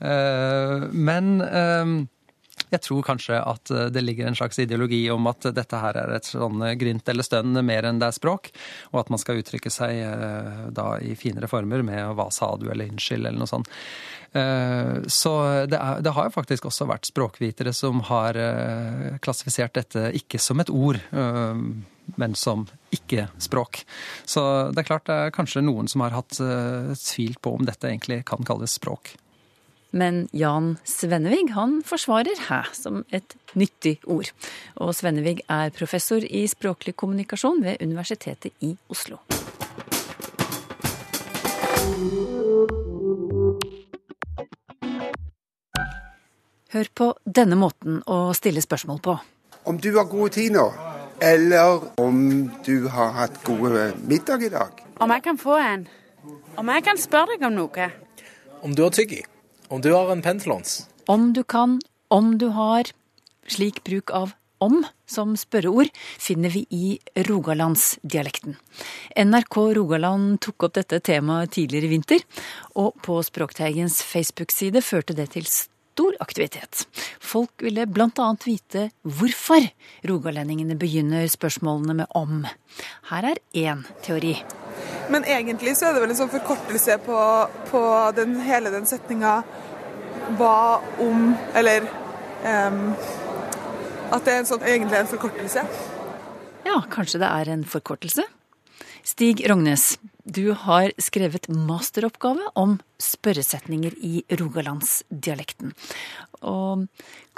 Eh, 0.01 0.89
Men 0.93 1.41
eh, 1.43 1.95
jeg 2.73 2.85
tror 2.87 3.05
kanskje 3.07 3.39
at 3.39 3.71
eh, 3.71 3.91
det 3.95 4.05
ligger 4.05 4.29
en 4.29 4.39
slags 4.39 4.59
ideologi 4.63 5.05
om 5.13 5.27
at 5.31 5.51
dette 5.55 5.83
her 5.83 5.99
er 6.01 6.17
et 6.17 6.29
sånn 6.29 6.65
grynt 6.81 7.09
eller 7.13 7.27
stønn 7.27 7.61
mer 7.65 7.89
enn 7.89 8.01
det 8.03 8.09
er 8.11 8.17
språk, 8.17 8.51
og 8.93 9.03
at 9.05 9.13
man 9.13 9.21
skal 9.23 9.43
uttrykke 9.43 9.73
seg 9.73 10.03
eh, 10.07 10.65
da 10.75 10.97
i 11.03 11.15
finere 11.19 11.51
former 11.51 11.85
med 11.87 12.17
'hva 12.17 12.31
sa 12.33 12.57
du' 12.57 12.71
eller 12.71 12.89
'unnskyld' 12.89 13.27
eller 13.27 13.39
noe 13.39 13.51
sånt. 13.51 13.69
Eh, 14.33 15.03
Så 15.07 15.33
det, 15.67 15.77
er, 15.77 16.01
det 16.01 16.13
har 16.17 16.29
jo 16.29 16.37
faktisk 16.37 16.67
også 16.69 16.89
vært 16.89 17.09
språkvitere 17.11 17.73
som 17.77 18.01
har 18.09 18.37
eh, 18.37 19.19
klassifisert 19.21 19.75
dette 19.77 20.11
ikke 20.17 20.41
som 20.41 20.61
et 20.61 20.73
ord, 20.73 21.01
eh, 21.13 21.55
men 22.17 22.35
som 22.35 22.67
ikke-språk. 22.93 23.85
Så 24.25 24.73
det 24.73 24.83
er 24.83 24.89
klart 24.89 25.07
det 25.07 25.19
er 25.19 25.35
kanskje 25.37 25.63
noen 25.65 25.89
som 25.89 26.03
har 26.05 26.17
hatt 26.17 26.35
tvilt 26.99 27.41
på 27.41 27.55
om 27.57 27.65
dette 27.65 27.89
egentlig 27.89 28.25
kan 28.29 28.43
kalles 28.45 28.75
språk. 28.77 29.15
Men 29.93 30.25
Jan 30.33 30.79
Svennevig 30.89 31.51
han 31.53 31.83
forsvarer 31.85 32.47
hæ 32.49 32.63
som 32.73 33.03
et 33.13 33.37
nyttig 33.53 33.99
ord. 34.09 34.31
Og 34.81 34.95
Svennevig 34.97 35.43
er 35.53 35.73
professor 35.77 36.25
i 36.25 36.47
språklig 36.49 36.97
kommunikasjon 36.97 37.61
ved 37.65 37.85
Universitetet 37.85 38.57
i 38.65 38.73
Oslo. 38.89 39.21
Hør 46.73 46.89
på 46.97 47.11
denne 47.29 47.59
måten 47.61 48.01
å 48.09 48.33
stille 48.33 48.63
spørsmål 48.65 49.03
på. 49.05 49.19
Om 49.69 49.77
du 49.77 49.91
har 49.99 50.09
gode 50.09 50.33
tid 50.39 50.55
nå, 50.57 50.71
eller 51.21 51.85
om 52.01 52.49
du 52.65 52.89
har 52.89 53.13
hatt 53.19 53.37
gode 53.45 53.91
middag 54.09 54.49
i 54.49 54.51
dag. 54.57 54.81
Om 54.97 55.13
jeg 55.13 55.23
kan 55.29 55.39
få 55.39 55.59
en? 55.61 55.85
Om 56.57 56.73
jeg 56.73 56.87
kan 56.89 56.99
spørre 56.99 57.37
deg 57.37 57.45
om 57.51 57.61
noe? 57.61 57.91
Om 58.65 58.73
du 58.73 58.83
har 58.87 58.97
tyggi. 58.97 59.21
Om 59.73 59.81
du 59.81 59.95
har 59.97 60.11
en 60.13 60.21
penn 60.21 60.37
til 60.37 60.53
låns. 60.53 60.83
Om 61.09 61.31
du 61.33 61.41
kan, 61.49 61.79
om 62.13 62.35
du 62.39 62.51
har. 62.53 62.91
Slik 63.49 63.81
bruk 63.89 64.13
av 64.13 64.35
om 64.63 64.83
som 65.09 65.33
spørreord 65.37 65.89
finner 66.21 66.53
vi 66.53 66.67
i 66.71 66.99
rogalandsdialekten. 67.27 68.59
NRK 69.17 69.57
Rogaland 69.81 70.39
tok 70.45 70.69
opp 70.69 70.77
dette 70.77 71.01
temaet 71.09 71.57
tidligere 71.57 71.89
i 71.89 71.95
vinter, 71.97 72.23
og 72.77 73.01
på 73.03 73.17
Språkteigens 73.25 74.03
Facebook-side 74.07 74.85
førte 74.85 75.17
det 75.19 75.33
til 75.35 75.49
stor 75.93 76.17
aktivitet. 76.21 76.87
Folk 77.21 77.63
ville 77.63 77.87
annet 78.25 78.47
vite 78.47 78.89
hvorfor 79.03 79.67
rogalendingene 80.09 80.77
begynner 80.81 81.29
spørsmålene 81.29 81.95
med 82.03 82.07
om. 82.17 82.47
Her 83.11 83.33
er 83.33 83.41
én 83.53 83.85
teori. 84.05 84.37
Men 85.13 85.25
egentlig 85.25 85.77
så 85.77 85.91
er 85.91 85.95
det 85.95 86.05
vel 86.05 86.15
en 86.15 86.21
sånn 86.23 86.33
forkortelse 86.33 86.97
på, 87.05 87.19
på 87.69 87.83
den, 88.17 88.39
hele 88.47 88.73
den 88.73 88.89
setninga 88.89 89.43
hva 90.39 90.81
om 91.03 91.33
Eller 91.59 91.83
um, 92.47 92.93
at 94.13 94.25
det 94.25 94.33
er 94.33 94.39
en 94.43 94.49
sånn, 94.49 94.63
egentlig 94.63 95.01
en 95.01 95.11
forkortelse. 95.11 95.65
Ja, 96.69 96.79
kanskje 96.93 97.21
det 97.21 97.29
er 97.29 97.51
en 97.53 97.65
forkortelse? 97.69 98.25
Stig 99.03 99.43
Rognes, 99.51 99.97
du 100.25 100.53
har 100.55 100.93
skrevet 101.03 101.49
masteroppgave 101.51 102.53
om 102.55 102.77
spørresetninger 103.03 103.95
i 103.99 104.23
rogalandsdialekten. 104.39 105.73
Og 106.47 106.87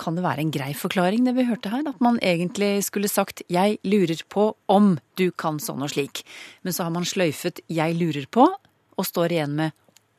kan 0.00 0.16
det 0.16 0.24
være 0.24 0.44
en 0.44 0.52
grei 0.52 0.72
forklaring, 0.76 1.24
det 1.24 1.34
vi 1.36 1.46
hørte 1.48 1.72
her? 1.72 1.86
At 1.88 2.00
man 2.04 2.18
egentlig 2.20 2.84
skulle 2.84 3.08
sagt 3.08 3.42
'jeg 3.48 3.78
lurer 3.84 4.20
på 4.28 4.54
om 4.68 4.98
du 5.16 5.30
kan 5.30 5.58
sånn 5.58 5.82
og 5.82 5.90
slik', 5.90 6.24
men 6.62 6.72
så 6.72 6.84
har 6.84 6.90
man 6.90 7.04
sløyfet 7.04 7.60
'jeg 7.68 7.96
lurer 7.96 8.26
på' 8.26 8.54
og 8.98 9.06
står 9.06 9.32
igjen 9.32 9.56
med 9.56 9.72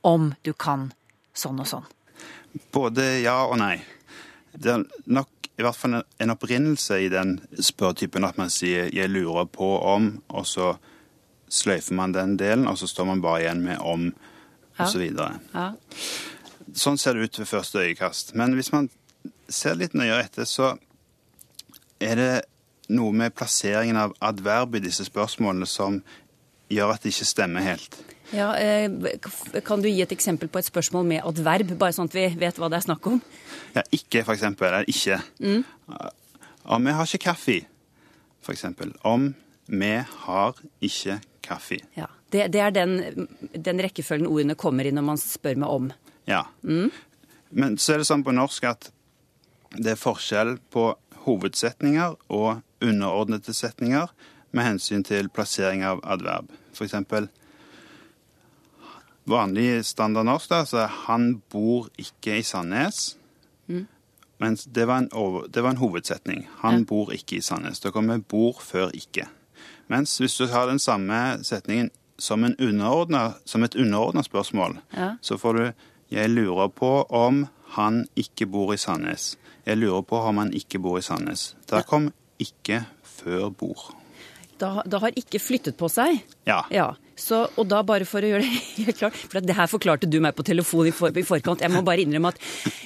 'om 0.03 0.36
du 0.43 0.53
kan 0.53 0.93
sånn 1.34 1.60
og 1.60 1.65
sånn'. 1.67 1.86
Både 2.72 3.22
ja 3.22 3.45
og 3.45 3.57
nei. 3.57 3.81
Det 4.57 4.72
er 4.72 4.86
nok 5.05 5.27
i 5.57 5.62
hvert 5.62 5.75
fall 5.75 6.03
en- 6.19 6.29
opprinnelse 6.29 7.05
i 7.05 7.10
den 7.10 7.39
spørretypen 7.53 8.27
at 8.27 8.38
man 8.38 8.50
sier 8.50 8.89
'jeg 8.89 9.10
lurer 9.10 9.45
på 9.45 9.84
om', 9.84 10.22
og 10.29 10.45
så 10.45 10.77
sløyfer 11.50 11.94
man 11.94 12.14
den 12.16 12.38
delen, 12.38 12.68
og 12.68 12.78
så 12.78 12.88
står 12.88 13.06
man 13.06 13.22
bare 13.22 13.42
igjen 13.44 13.62
med 13.64 13.78
'om', 13.80 14.14
Ja. 14.80 14.86
så. 14.86 15.00
Ja. 15.54 15.72
Sånn 16.74 16.98
ser 16.98 17.14
det 17.14 17.24
ut 17.24 17.40
ved 17.40 17.48
første 17.48 17.80
øyekast. 17.80 18.36
Men 18.36 18.54
hvis 18.54 18.72
man 18.72 18.90
ser 19.50 19.75
litt 19.75 19.94
nøyere 19.94 20.24
etter, 20.25 20.44
så 20.44 20.78
er 22.02 22.16
det 22.16 22.42
noe 22.90 23.12
med 23.12 23.36
plasseringen 23.36 23.98
av 23.98 24.14
adverb 24.22 24.75
i 24.75 24.80
disse 24.80 25.06
spørsmålene 25.06 25.68
som 25.68 26.04
gjør 26.70 26.94
at 26.94 27.04
det 27.04 27.14
ikke 27.14 27.25
stemmer 27.25 27.62
helt. 27.62 27.96
Ja, 28.34 28.54
eh, 28.58 28.90
Kan 29.66 29.82
du 29.82 29.88
gi 29.88 30.02
et 30.02 30.12
eksempel 30.12 30.50
på 30.50 30.60
et 30.60 30.66
spørsmål 30.66 31.06
med 31.06 31.22
adverb, 31.25 31.78
bare 31.78 31.94
sånn 31.94 32.10
at 32.10 32.14
vi 32.14 32.28
vet 32.40 32.58
hva 32.58 32.70
det 32.70 32.78
er 32.78 32.88
snakk 32.88 33.08
om? 33.08 33.22
Ja, 33.75 33.84
ikke, 33.92 34.24
for 34.25 34.34
eksempel. 34.34 34.68
Eller 34.68 34.86
ikke. 34.90 35.22
Mm. 35.40 35.64
Om 36.66 36.86
vi 36.86 36.92
har 36.92 37.06
ikke 37.06 37.24
kaffe, 37.30 37.66
for 38.42 38.54
eksempel. 38.54 38.94
Om 39.04 39.36
vi 39.68 39.94
har 40.25 40.54
ikke 40.82 41.20
kaffe. 41.46 41.80
Ja, 41.98 42.10
Det, 42.34 42.50
det 42.52 42.60
er 42.60 42.72
den, 42.74 43.28
den 43.54 43.80
rekkefølgen 43.80 44.28
ordene 44.28 44.58
kommer 44.60 44.86
i 44.86 44.92
når 44.92 45.06
man 45.08 45.20
spør 45.22 45.56
meg 45.62 45.70
om. 45.70 45.92
Ja. 46.28 46.44
Mm. 46.64 46.90
Men 47.56 47.78
så 47.78 47.94
er 47.94 48.02
det 48.02 48.10
sånn 48.10 48.25
på 48.25 48.34
norsk 48.36 48.66
at 48.68 48.90
det 49.75 49.94
er 49.94 50.00
forskjell 50.00 50.58
på 50.74 50.90
hovedsetninger 51.25 52.18
og 52.34 52.62
underordnede 52.84 53.54
setninger 53.56 54.12
med 54.56 54.68
hensyn 54.68 55.04
til 55.06 55.30
plassering 55.30 55.84
av 55.86 56.02
adverb. 56.04 56.52
For 56.75 56.88
eksempel 56.88 57.30
vanlig 59.30 59.84
standard 59.86 60.28
norsk, 60.28 60.50
da, 60.50 60.64
så 60.66 60.78
er 60.86 60.88
'han 60.88 61.42
bor 61.50 61.90
ikke 61.98 62.38
i 62.40 62.42
Sandnes'. 62.42 63.16
Mm. 63.68 63.88
Mens 64.40 64.66
det 64.66 64.88
var, 64.88 64.98
en 64.98 65.10
det 65.52 65.64
var 65.64 65.70
en 65.70 65.78
hovedsetning. 65.78 66.48
'Han 66.62 66.86
bor 66.86 67.12
ikke 67.12 67.38
i 67.38 67.42
Sandnes'. 67.42 67.82
Da 67.82 67.92
kommer 67.92 68.18
'bor' 68.18 68.62
før 68.62 68.92
'ikke'. 68.92 69.28
Mens 69.88 70.18
hvis 70.18 70.38
du 70.38 70.48
har 70.48 70.68
den 70.68 70.80
samme 70.80 71.44
setningen 71.44 71.92
som, 72.18 72.46
som 73.46 73.63
et 73.63 73.75
underordna 73.75 74.24
spørsmål, 74.24 74.77
Ja. 74.96 75.15
så 75.22 75.38
får 75.38 75.54
du 75.54 75.74
'Jeg 76.12 76.30
lurer 76.30 76.68
på 76.70 77.06
om 77.10 77.48
han 77.70 78.08
ikke 78.15 78.46
bor 78.46 78.74
i 78.74 78.77
Sandnes'. 78.77 79.36
Jeg 79.65 79.77
lurer 79.77 80.01
på 80.01 80.15
om 80.15 80.38
han 80.38 80.54
ikke 80.54 80.80
bor 80.80 80.98
i 80.98 81.01
Sandnes. 81.01 81.56
Der 81.70 81.82
kom 81.82 82.13
'ikke' 82.39 82.86
før 83.04 83.50
'bor'. 83.50 83.96
Da, 84.60 84.82
da 84.88 85.00
har 85.00 85.12
ikke 85.20 85.39
flyttet 85.39 85.75
på 85.75 85.89
seg. 85.92 86.22
Ja. 86.48 86.62
Ja, 86.72 86.94
så, 87.15 87.50
Og 87.58 87.68
da 87.68 87.82
bare 87.82 88.06
for 88.06 88.24
å 88.24 88.30
gjøre 88.30 88.46
det 88.46 88.62
helt 88.86 88.98
klart, 88.98 89.18
for 89.18 89.44
det 89.44 89.56
her 89.56 89.68
forklarte 89.68 90.10
du 90.10 90.20
meg 90.24 90.36
på 90.36 90.46
telefon 90.48 90.88
i, 90.88 90.92
for, 90.92 91.12
i 91.12 91.24
forkant. 91.27 91.63
Jeg 91.63 91.72
må 91.72 91.84
bare 91.84 92.06
innrømme 92.06 92.32
at 92.32 92.39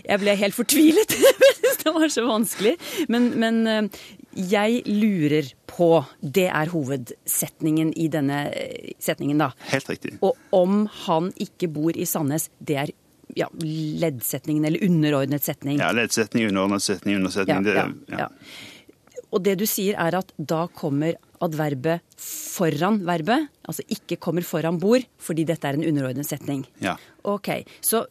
jeg 0.06 0.20
ble 0.24 0.36
helt 0.36 0.58
fortvilet. 0.58 1.14
det 1.84 1.94
var 1.94 2.10
så 2.10 2.26
vanskelig. 2.26 2.76
Men, 3.10 3.30
men 3.40 3.62
eh, 3.68 4.02
jeg 4.50 4.82
lurer 4.88 5.52
på. 5.80 5.90
Det 6.20 6.48
er 6.52 6.72
hovedsetningen 6.74 7.94
i 7.96 8.10
denne 8.12 8.46
eh, 8.52 8.96
setningen, 9.02 9.40
da. 9.42 9.54
Helt 9.72 9.92
riktig. 9.92 10.18
Og 10.26 10.36
om 10.56 10.84
han 11.06 11.32
ikke 11.40 11.72
bor 11.72 11.96
i 11.96 12.08
Sandnes, 12.10 12.50
det 12.60 12.82
er 12.84 12.92
ja, 13.38 13.48
leddsetningen, 13.62 14.66
eller 14.66 14.84
underordnet 14.86 15.46
setning. 15.46 15.80
Ja, 15.80 15.92
Leddsetning, 15.96 16.50
underordnet 16.50 16.84
setning, 16.84 17.20
undersetning. 17.22 17.64
Ja, 17.70 17.88
det, 17.88 18.12
ja, 18.12 18.26
ja. 18.26 19.26
Og 19.30 19.44
det 19.46 19.60
du 19.62 19.66
sier 19.70 19.98
er 20.02 20.18
at 20.18 20.32
da 20.38 20.64
kommer 20.74 21.18
adverbet 21.46 22.02
foran 22.20 23.00
verbet, 23.08 23.48
altså 23.64 23.86
ikke 23.94 24.18
kommer 24.20 24.46
foran 24.46 24.80
bord, 24.82 25.06
fordi 25.22 25.46
dette 25.48 25.70
er 25.70 25.78
en 25.78 25.86
underordnet 25.86 26.28
setning. 26.28 26.66
Ja. 26.84 26.98
Ok, 27.30 27.52
så 27.86 28.08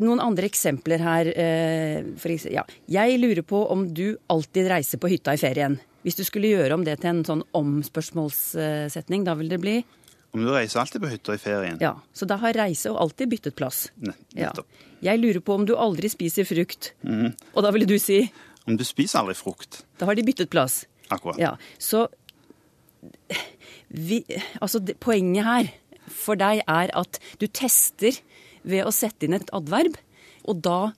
noen 0.00 0.20
andre 0.20 0.48
eksempler 0.48 0.98
her. 1.04 1.26
eh, 1.36 2.02
eksempel, 2.16 2.52
ja. 2.52 2.64
Jeg 2.88 3.18
lurer 3.20 3.42
på 3.42 3.64
om 3.70 3.86
du 3.94 4.16
alltid 4.28 4.68
reiser 4.70 4.98
på 4.98 5.08
hytta 5.12 5.34
i 5.34 5.40
ferien. 5.40 5.78
Hvis 6.04 6.16
du 6.16 6.24
skulle 6.24 6.48
gjøre 6.48 6.72
om 6.74 6.84
det 6.84 6.98
til 7.02 7.10
en 7.10 7.24
sånn 7.24 7.42
omspørsmålssetning, 7.54 9.24
da 9.24 9.34
vil 9.36 9.48
det 9.48 9.60
bli 9.60 9.84
Om 10.32 10.44
du 10.44 10.50
reiser 10.54 10.78
alltid 10.80 11.02
på 11.02 11.08
hytta 11.10 11.34
i 11.34 11.38
ferien? 11.42 11.78
Ja. 11.82 11.96
Så 12.14 12.24
da 12.26 12.36
har 12.38 12.52
reise 12.54 12.86
og 12.92 13.00
alltid 13.02 13.28
byttet 13.32 13.56
plass. 13.56 13.90
Ne- 14.00 14.14
Ja. 14.34 14.52
Jeg 15.02 15.18
lurer 15.18 15.40
på 15.40 15.54
om 15.54 15.64
du 15.66 15.74
aldri 15.74 16.08
spiser 16.08 16.44
frukt. 16.44 16.92
Mm. 17.04 17.34
Og 17.54 17.62
da 17.64 17.70
ville 17.72 17.86
du 17.86 17.98
si 17.98 18.30
Om 18.68 18.76
du 18.76 18.84
spiser 18.84 19.18
aldri 19.20 19.34
frukt. 19.34 19.82
Da 19.98 20.06
har 20.06 20.14
de 20.14 20.22
byttet 20.22 20.48
plass. 20.50 20.86
Akkurat. 21.10 21.38
Ja, 21.38 21.56
så 21.78 22.06
vi, 23.90 24.24
altså 24.62 24.78
det, 24.84 24.98
Poenget 25.00 25.44
her 25.44 25.70
for 26.10 26.36
deg 26.36 26.62
er 26.68 26.90
at 26.94 27.18
du 27.40 27.46
tester 27.46 28.12
ved 28.62 28.86
å 28.86 28.94
sette 28.94 29.26
inn 29.26 29.36
et 29.36 29.52
adverb, 29.56 29.96
og 30.48 30.60
da, 30.64 30.92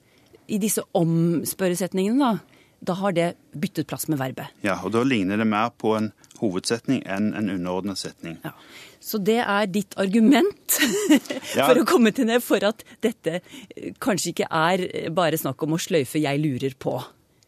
i 0.47 0.59
disse 0.62 0.85
omspørresetningene, 0.99 2.19
da, 2.19 2.62
da 2.83 2.97
har 2.99 3.14
det 3.14 3.28
byttet 3.54 3.88
plass 3.90 4.09
med 4.11 4.19
verbet. 4.21 4.50
Ja, 4.66 4.81
og 4.83 4.95
da 4.95 5.04
ligner 5.07 5.38
det 5.38 5.47
mer 5.49 5.71
på 5.78 5.95
en 5.99 6.11
hovedsetning 6.42 7.04
enn 7.07 7.31
en 7.38 7.50
underordnet 7.52 8.00
setning. 8.00 8.38
Ja. 8.42 8.54
Så 9.02 9.19
det 9.23 9.38
er 9.42 9.69
ditt 9.71 9.95
argument 10.00 10.78
for 11.54 11.78
å 11.78 11.87
komme 11.87 12.12
til 12.14 12.31
det, 12.31 12.40
for 12.45 12.62
at 12.66 12.83
dette 13.02 13.38
eh, 13.40 13.92
kanskje 14.02 14.33
ikke 14.35 14.49
er 14.50 14.87
eh, 14.88 15.11
bare 15.14 15.38
snakk 15.38 15.62
om 15.66 15.76
å 15.76 15.83
sløyfe 15.83 16.23
'jeg 16.23 16.42
lurer 16.42 16.75
på'. 16.78 16.99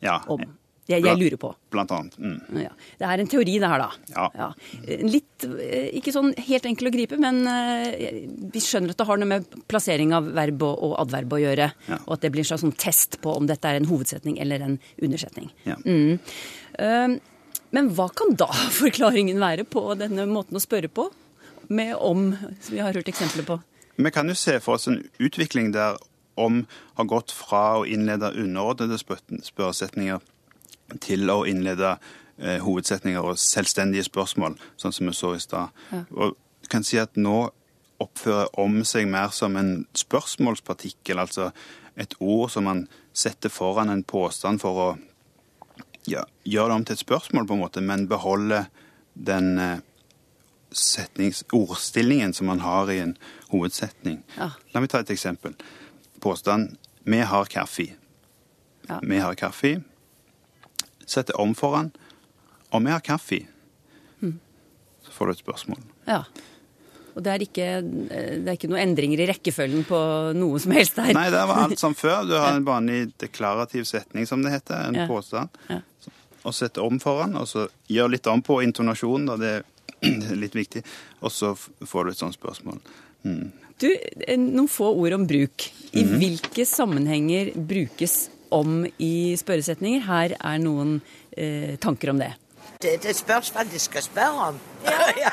Ja. 0.04 0.20
Om. 0.30 0.42
Jeg, 0.86 1.00
jeg 1.00 1.16
lurer 1.16 1.38
på. 1.40 1.48
Blant 1.72 1.92
annet. 1.96 2.16
Mm. 2.20 2.58
Ja. 2.60 2.72
Det 3.00 3.06
er 3.08 3.20
en 3.22 3.28
teori, 3.32 3.54
det 3.62 3.68
her, 3.72 3.80
da. 3.86 4.26
Ja. 4.36 4.48
Litt 5.00 5.46
eh, 5.48 5.86
Ikke 5.96 6.12
sånn 6.12 6.34
helt 6.36 6.66
enkel 6.68 6.90
å 6.90 6.92
gripe, 6.92 7.16
men 7.16 7.38
eh, 7.48 8.26
vi 8.52 8.60
skjønner 8.60 8.92
at 8.92 9.00
det 9.00 9.06
har 9.08 9.20
noe 9.22 9.30
med 9.30 9.46
plassering 9.72 10.12
av 10.12 10.28
verb 10.36 10.62
og, 10.68 10.92
adverb 11.00 11.32
å 11.32 11.40
gjøre. 11.40 11.70
Ja. 11.88 11.98
Og 12.04 12.18
at 12.18 12.26
det 12.26 12.32
blir 12.34 12.44
en 12.44 12.50
slags 12.50 12.66
sånn 12.66 12.76
test 12.76 13.16
på 13.24 13.32
om 13.32 13.48
dette 13.48 13.64
er 13.70 13.80
en 13.80 13.88
hovedsetning 13.88 14.36
eller 14.44 14.60
en 14.66 14.76
undersetning. 15.00 15.48
Ja. 15.64 15.78
Mm. 15.88 16.18
Eh, 16.78 17.16
Men 17.74 17.88
hva 17.96 18.10
kan 18.14 18.36
da 18.38 18.50
forklaringen 18.82 19.40
være 19.40 19.64
på 19.64 19.86
denne 19.98 20.28
måten 20.30 20.60
å 20.60 20.62
spørre 20.62 20.92
på? 20.92 21.08
Med 21.72 21.94
om, 21.96 22.34
som 22.60 22.74
vi 22.76 22.82
har 22.84 22.92
hørt 22.92 23.08
eksempler 23.08 23.48
på. 23.48 23.56
Vi 23.96 24.10
kan 24.12 24.28
jo 24.28 24.34
se 24.36 24.58
for 24.60 24.76
oss 24.76 24.84
en 24.90 25.00
utvikling 25.22 25.72
der 25.72 25.96
om 26.36 26.64
har 26.98 27.06
gått 27.08 27.30
fra 27.32 27.78
å 27.80 27.84
innlede 27.88 28.32
underordnede 28.36 28.98
spør- 29.00 29.22
spørresetninger 29.46 30.20
til 31.02 31.30
å 31.30 31.42
innlede 31.48 31.96
eh, 32.38 32.60
hovedsetninger 32.62 33.24
og 33.24 33.38
selvstendige 33.40 34.06
spørsmål, 34.06 34.58
sånn 34.80 34.94
som 34.94 35.10
vi 35.10 35.16
så 35.16 35.34
i 35.34 35.42
stad. 35.42 35.84
Ja. 35.90 36.04
Og 36.14 36.36
kan 36.70 36.84
si 36.86 36.98
at 37.00 37.16
nå 37.20 37.48
oppfører 38.02 38.50
om 38.60 38.82
seg 38.86 39.08
mer 39.08 39.32
som 39.34 39.56
en 39.56 39.86
spørsmålspartikkel, 39.96 41.20
altså 41.20 41.50
et 41.96 42.16
ord 42.18 42.50
som 42.50 42.66
man 42.66 42.86
setter 43.14 43.52
foran 43.52 43.92
en 43.92 44.02
påstand 44.02 44.60
for 44.62 44.80
å 44.82 44.88
ja, 46.10 46.24
gjøre 46.44 46.72
det 46.72 46.76
om 46.76 46.84
til 46.84 46.98
et 46.98 47.04
spørsmål, 47.04 47.46
på 47.48 47.56
en 47.56 47.62
måte, 47.62 47.82
men 47.84 48.08
beholde 48.10 48.64
den 49.14 49.58
eh, 49.62 49.78
setnings, 50.74 51.44
ordstillingen 51.54 52.34
som 52.34 52.50
man 52.50 52.60
har 52.64 52.90
i 52.92 53.00
en 53.04 53.16
hovedsetning. 53.52 54.20
Ja. 54.36 54.50
La 54.74 54.82
meg 54.82 54.90
ta 54.92 55.00
et 55.04 55.14
eksempel. 55.14 55.54
Påstand 56.20 56.76
'Vi 57.04 57.20
har 57.20 57.44
kaffe'. 57.44 57.94
Ja. 58.88 58.98
Vi 59.02 59.18
har 59.18 59.34
kaffe. 59.34 59.82
Sett 61.06 61.26
det 61.26 61.34
om 61.40 61.54
foran. 61.54 61.92
og 62.72 62.82
vi 62.82 62.90
har 62.90 63.00
kaffe, 63.00 63.46
Mm. 64.22 64.38
så 65.04 65.10
får 65.12 65.26
du 65.26 65.32
et 65.32 65.38
spørsmål. 65.44 65.78
Ja. 66.08 66.24
Og 67.14 67.22
det 67.22 67.30
er, 67.30 67.38
ikke, 67.46 67.66
eh, 68.10 68.38
det 68.42 68.48
er 68.48 68.56
ikke 68.56 68.68
noen 68.72 68.82
endringer 68.88 69.20
i 69.22 69.26
rekkefølgen 69.30 69.84
på 69.86 70.34
noe 70.34 70.58
som 70.58 70.72
helst 70.72 70.96
her? 70.98 71.12
Nei, 71.14 71.28
det 71.30 71.44
var 71.46 71.62
alt 71.68 71.78
som 71.78 71.94
før. 71.94 72.26
Du 72.26 72.34
har 72.34 72.52
en 72.56 72.64
vanlig 72.66 73.12
deklarativ 73.18 73.84
setning, 73.86 74.26
som 74.26 74.42
det 74.42 74.50
heter. 74.50 74.88
En 74.88 74.94
Ja. 74.94 75.06
påstand. 75.06 75.48
Ja. 75.70 75.80
Og 76.44 76.52
sette 76.52 76.82
om 76.82 76.98
foran, 76.98 77.36
og 77.36 77.46
så 77.46 77.68
gjør 77.88 78.10
litt 78.10 78.26
om 78.26 78.42
på 78.42 78.58
intonasjonen, 78.64 79.26
da 79.26 79.36
det 79.36 79.64
er 80.32 80.36
litt 80.36 80.52
viktig. 80.54 80.82
Og 81.22 81.30
så 81.30 81.54
får 81.86 82.04
du 82.04 82.10
et 82.10 82.18
sånt 82.18 82.34
spørsmål. 82.36 82.80
Mm. 83.24 83.52
Du, 83.78 83.88
eh, 84.26 84.36
noen 84.36 84.68
få 84.68 84.90
ord 84.98 85.12
om 85.12 85.26
bruk. 85.26 85.70
I 85.94 86.02
Mhm. 86.02 86.18
hvilke 86.18 86.66
sammenhenger 86.66 87.54
brukes 87.54 88.30
om 88.54 88.84
i 89.02 89.34
spørresetninger? 89.38 90.06
Her 90.06 90.36
er 90.38 90.62
noen 90.62 90.98
eh, 91.36 91.74
tanker 91.82 92.14
om 92.14 92.22
det. 92.22 92.32
Det, 92.82 92.98
det 93.04 93.14
spørs 93.16 93.52
hva 93.54 93.64
de 93.68 93.80
skal 93.80 94.04
spørre 94.04 94.50
om. 94.52 94.60
Ja. 95.20 95.32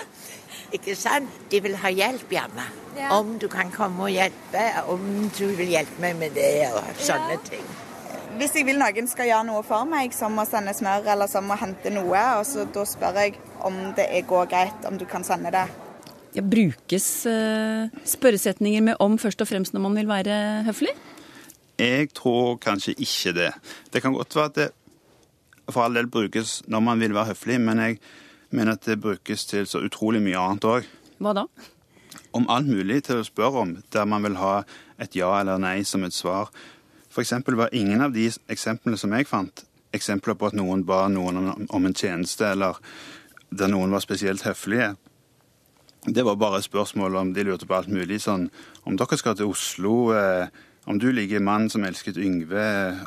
Ikke 0.76 0.94
sant? 0.94 1.30
De 1.50 1.58
vil 1.62 1.74
ha 1.82 1.90
hjelp 1.90 2.30
hjemme. 2.30 2.64
Om 3.10 3.36
du 3.42 3.48
kan 3.50 3.70
komme 3.74 4.06
og 4.06 4.12
hjelpe, 4.12 4.64
om 4.90 5.30
du 5.34 5.46
vil 5.58 5.72
hjelpe 5.72 6.02
meg 6.02 6.18
med 6.20 6.36
det 6.36 6.68
og 6.70 6.82
sånne 7.00 7.38
ting. 7.48 7.64
Hvis 8.38 8.54
jeg 8.54 8.66
vil 8.68 8.78
noen 8.78 9.08
skal 9.10 9.26
gjøre 9.28 9.46
noe 9.48 9.62
for 9.66 9.88
meg, 9.88 10.14
som 10.14 10.38
å 10.38 10.46
sende 10.48 10.72
smør 10.76 11.08
eller 11.12 11.30
som 11.30 11.50
å 11.50 11.58
hente 11.58 11.90
noe, 11.92 12.22
og 12.38 12.44
så 12.46 12.64
da 12.72 12.86
spør 12.86 13.18
jeg 13.24 13.38
om 13.66 13.80
det 13.98 14.06
er 14.06 14.26
går 14.28 14.46
greit, 14.52 14.86
om 14.88 14.98
du 15.00 15.04
kan 15.10 15.26
sende 15.26 15.52
det. 15.54 15.66
Ja, 16.36 16.44
brukes 16.46 17.08
eh, 17.26 17.90
spørresetninger 18.06 18.84
med 18.86 19.02
om 19.02 19.18
først 19.18 19.42
og 19.42 19.50
fremst 19.50 19.74
når 19.74 19.82
man 19.88 19.98
vil 19.98 20.10
være 20.10 20.36
høflig? 20.68 20.94
Jeg 21.80 22.10
tror 22.12 22.58
kanskje 22.60 22.92
ikke 23.00 23.32
det. 23.32 23.50
Det 23.92 24.02
kan 24.04 24.12
godt 24.12 24.36
være 24.36 24.50
at 24.50 24.58
det 24.58 24.68
for 25.70 25.86
all 25.86 25.94
del 25.94 26.10
brukes 26.10 26.60
når 26.68 26.82
man 26.84 27.00
vil 27.00 27.14
være 27.14 27.32
høflig, 27.32 27.60
men 27.60 27.78
jeg 27.78 27.98
mener 28.50 28.72
at 28.72 28.86
det 28.86 29.00
brukes 29.00 29.46
til 29.46 29.66
så 29.66 29.80
utrolig 29.86 30.22
mye 30.22 30.38
annet 30.38 30.66
òg. 30.66 30.88
Hva 31.22 31.34
da? 31.36 31.46
Om 32.34 32.48
alt 32.50 32.68
mulig 32.68 33.04
til 33.06 33.20
å 33.20 33.26
spørre 33.26 33.64
om, 33.64 33.76
der 33.92 34.04
man 34.04 34.26
vil 34.26 34.38
ha 34.40 34.62
et 35.00 35.16
ja 35.16 35.30
eller 35.40 35.60
nei 35.62 35.80
som 35.86 36.04
et 36.04 36.14
svar. 36.14 36.50
Eksempel 37.18 37.56
var 37.58 37.74
ingen 37.74 38.02
av 38.02 38.12
de 38.14 38.28
eksemplene 38.50 38.98
som 38.98 39.12
jeg 39.14 39.28
fant, 39.28 39.64
eksempler 39.92 40.36
på 40.38 40.50
at 40.50 40.56
noen 40.58 40.84
ba 40.86 41.06
noen 41.10 41.40
om, 41.40 41.66
om 41.68 41.86
en 41.86 41.96
tjeneste, 41.96 42.46
eller 42.46 42.78
der 43.50 43.70
noen 43.70 43.90
var 43.90 44.04
spesielt 44.04 44.44
høflige. 44.46 44.94
Det 46.06 46.24
var 46.24 46.38
bare 46.40 46.62
spørsmål 46.62 47.16
om 47.20 47.32
de 47.34 47.44
lurte 47.44 47.66
på 47.68 47.76
alt 47.76 47.90
mulig. 47.92 48.22
Sånn 48.24 48.48
om 48.88 48.96
dere 48.96 49.18
skal 49.20 49.36
til 49.36 49.50
Oslo, 49.50 50.12
eh, 50.16 50.48
om 50.90 50.98
du 50.98 51.12
liker 51.14 51.38
mann 51.38 51.68
som 51.70 51.84
elsket 51.86 52.16
Yngve, 52.18 52.62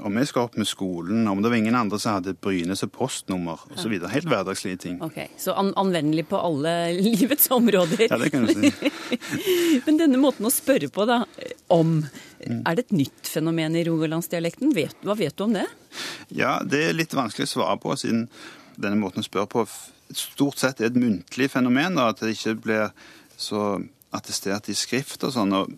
om 0.08 0.16
vi 0.16 0.24
skal 0.26 0.48
opp 0.48 0.56
med 0.56 0.68
skolen, 0.70 1.26
om 1.28 1.42
det 1.44 1.50
var 1.52 1.60
ingen 1.60 1.76
andre 1.76 1.98
som 2.00 2.16
hadde 2.16 2.36
Bryne 2.40 2.78
som 2.80 2.92
postnummer 2.94 3.60
osv. 3.76 3.98
Helt 4.08 4.30
hverdagslige 4.32 4.80
ting. 4.86 5.02
Ok, 5.04 5.20
Så 5.38 5.52
an 5.60 5.74
anvendelig 5.80 6.24
på 6.32 6.40
alle 6.40 6.94
livets 7.08 7.52
områder. 7.52 8.06
Ja, 8.08 8.20
det 8.22 8.30
kan 8.32 8.48
du 8.48 8.54
si. 8.56 8.72
Men 9.86 10.00
denne 10.00 10.22
måten 10.22 10.48
å 10.48 10.54
spørre 10.54 10.88
på, 10.94 11.04
da, 11.10 11.24
om, 11.76 11.98
er 12.40 12.80
det 12.80 12.88
et 12.88 12.96
nytt 13.04 13.34
fenomen 13.34 13.76
i 13.76 13.84
rogalandsdialekten? 13.90 14.72
Hva 15.04 15.18
vet 15.20 15.36
du 15.36 15.44
om 15.50 15.58
det? 15.60 15.68
Ja, 16.32 16.62
det 16.64 16.86
er 16.88 16.96
litt 16.96 17.16
vanskelig 17.18 17.50
å 17.50 17.54
svare 17.58 17.82
på, 17.84 17.98
siden 18.00 18.30
denne 18.80 18.96
måten 19.02 19.26
å 19.26 19.28
spørre 19.28 19.52
på 19.52 19.68
stort 20.16 20.62
sett 20.62 20.80
er 20.80 20.94
et 20.94 21.00
muntlig 21.04 21.52
fenomen, 21.52 22.00
da, 22.00 22.14
at 22.14 22.24
det 22.24 22.38
ikke 22.38 22.56
blir 22.64 22.90
så 23.36 23.82
attestert 24.14 24.70
i 24.70 24.78
skrift 24.78 25.26
og 25.26 25.34
sånn. 25.36 25.56
og 25.58 25.74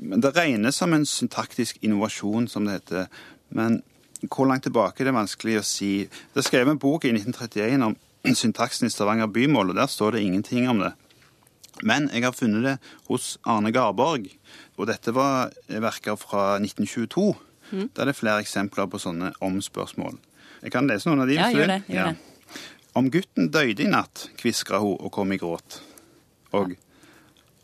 men 0.00 0.20
Det 0.20 0.32
regnes 0.36 0.74
som 0.74 0.92
en 0.92 1.06
syntaktisk 1.06 1.78
innovasjon, 1.82 2.48
som 2.48 2.64
det 2.64 2.80
heter. 2.80 3.06
Men 3.50 3.82
hvor 4.28 4.48
langt 4.48 4.62
tilbake 4.62 5.02
er 5.02 5.10
det 5.10 5.16
vanskelig 5.16 5.58
å 5.60 5.66
si. 5.66 5.92
Det 6.32 6.42
er 6.42 6.46
skrevet 6.46 6.74
en 6.74 6.80
bok 6.80 7.04
i 7.04 7.12
1931 7.12 7.84
om 7.86 7.96
syntaksen 8.42 8.88
i 8.88 8.92
Stavanger 8.92 9.30
bymål, 9.32 9.72
og 9.72 9.80
der 9.80 9.90
står 9.90 10.16
det 10.16 10.24
ingenting 10.24 10.68
om 10.68 10.82
det. 10.84 10.92
Men 11.82 12.10
jeg 12.12 12.26
har 12.26 12.36
funnet 12.36 12.66
det 12.66 12.76
hos 13.08 13.38
Arne 13.48 13.72
Garborg, 13.72 14.26
og 14.76 14.88
dette 14.90 15.14
var 15.16 15.52
verker 15.68 16.18
fra 16.20 16.58
1922. 16.60 17.30
Mm. 17.70 17.86
Der 17.94 18.02
er 18.02 18.10
det 18.10 18.18
flere 18.18 18.42
eksempler 18.42 18.88
på 18.90 19.00
sånne 19.00 19.32
om-spørsmål. 19.40 20.18
Jeg 20.60 20.74
kan 20.74 20.88
lese 20.90 21.08
noen 21.08 21.24
av 21.24 21.30
de. 21.30 21.38
Ja, 21.38 21.48
gjør 21.54 21.70
det, 21.70 21.82
gjør 21.88 22.10
det. 22.10 22.60
Om 22.98 23.08
gutten 23.14 23.48
døde 23.54 23.84
i 23.84 23.88
natt, 23.88 24.26
kviskra 24.40 24.80
hun 24.82 24.98
og 24.98 25.12
kom 25.14 25.30
i 25.32 25.38
gråt. 25.40 25.78
Og 26.58 26.74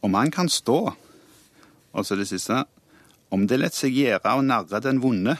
om 0.06 0.14
han 0.14 0.30
kan 0.30 0.48
stå, 0.48 0.94
altså 1.96 2.18
det 2.18 2.28
siste, 2.30 2.62
om 3.32 3.46
det 3.48 3.58
lett 3.60 3.76
seg 3.76 3.96
gjøre 3.96 4.36
å 4.36 4.44
narre 4.44 4.80
den 4.84 5.00
vonde. 5.02 5.36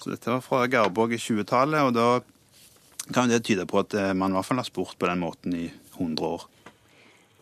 Så 0.00 0.14
dette 0.14 0.30
var 0.32 0.44
fra 0.44 0.64
Garborg 0.70 1.16
i 1.16 1.20
20-tallet, 1.20 1.90
og 1.90 1.96
da 1.96 3.12
kan 3.12 3.28
det 3.28 3.42
tyde 3.44 3.66
på 3.68 3.82
at 3.82 3.96
eh, 3.98 4.14
man 4.16 4.32
i 4.32 4.38
hvert 4.38 4.48
fall 4.48 4.62
har 4.62 4.68
spurt 4.68 4.96
på 4.98 5.10
den 5.10 5.20
måten 5.20 5.56
i 5.56 5.66
100 5.98 6.24
år. 6.24 6.46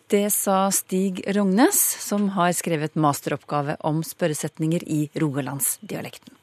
Det 0.09 0.25
sa 0.33 0.63
Stig 0.73 1.21
Rognes, 1.35 1.77
som 2.01 2.31
har 2.33 2.51
skrevet 2.57 2.97
masteroppgave 2.97 3.77
om 3.85 4.01
spørresetninger 4.03 4.83
i 4.89 5.03
rogalandsdialekten. 5.21 6.33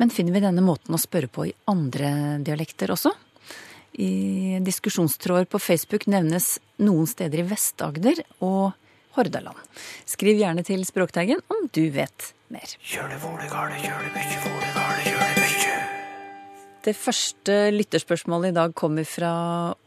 Men 0.00 0.12
finner 0.12 0.32
vi 0.32 0.42
denne 0.44 0.64
måten 0.64 0.96
å 0.96 1.00
spørre 1.00 1.28
på 1.28 1.44
i 1.48 1.54
andre 1.68 2.40
dialekter 2.44 2.94
også? 2.94 3.12
I 4.00 4.58
diskusjonstråder 4.64 5.46
på 5.48 5.60
Facebook 5.60 6.08
nevnes 6.08 6.56
noen 6.84 7.08
steder 7.08 7.44
i 7.44 7.46
Vest-Agder 7.48 8.24
og 8.44 8.74
Hordaland. 9.16 9.58
Skriv 10.08 10.38
gjerne 10.40 10.64
til 10.66 10.84
Språkteigen 10.88 11.42
om 11.52 11.68
du 11.72 11.86
vet 11.94 12.32
mer. 12.52 12.76
Det 16.86 16.94
første 16.94 17.54
lytterspørsmålet 17.74 18.52
i 18.52 18.54
dag 18.54 18.74
kommer 18.78 19.06
fra 19.08 19.32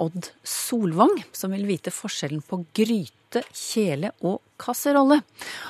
Odd 0.03 0.33
Solvang, 0.43 1.13
som 1.31 1.53
vil 1.55 1.63
vite 1.69 1.93
forskjellen 1.95 2.41
på 2.43 2.59
gryte, 2.75 3.43
kjele 3.55 4.09
og 4.25 4.41
kasserolle. 4.59 5.21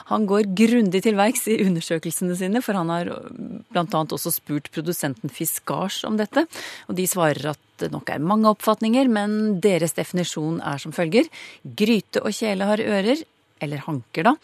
Han 0.09 0.25
går 0.25 0.49
grundig 0.57 1.03
til 1.05 1.19
verks 1.19 1.45
i 1.51 1.59
undersøkelsene 1.67 2.37
sine, 2.39 2.63
for 2.65 2.79
han 2.79 2.89
har 2.89 3.11
bl.a. 3.69 3.85
også 4.01 4.33
spurt 4.33 4.71
produsenten 4.73 5.29
Fiskars 5.29 6.01
om 6.07 6.17
dette. 6.17 6.47
Og 6.89 6.97
de 6.97 7.05
svarer 7.05 7.51
at 7.53 7.61
det 7.83 7.91
nok 7.93 8.09
er 8.09 8.25
mange 8.25 8.49
oppfatninger, 8.49 9.11
men 9.11 9.59
deres 9.61 9.93
definisjon 9.99 10.57
er 10.65 10.81
som 10.81 10.95
følger. 10.95 11.29
Gryte 11.61 12.23
og 12.23 12.33
kjele 12.33 12.71
har 12.71 12.81
ører, 12.81 13.21
eller 13.59 13.85
hanker 13.85 14.29
da, 14.31 14.35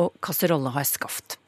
og 0.00 0.14
kasserolle 0.24 0.72
har 0.74 0.86
skaft. 0.88 1.38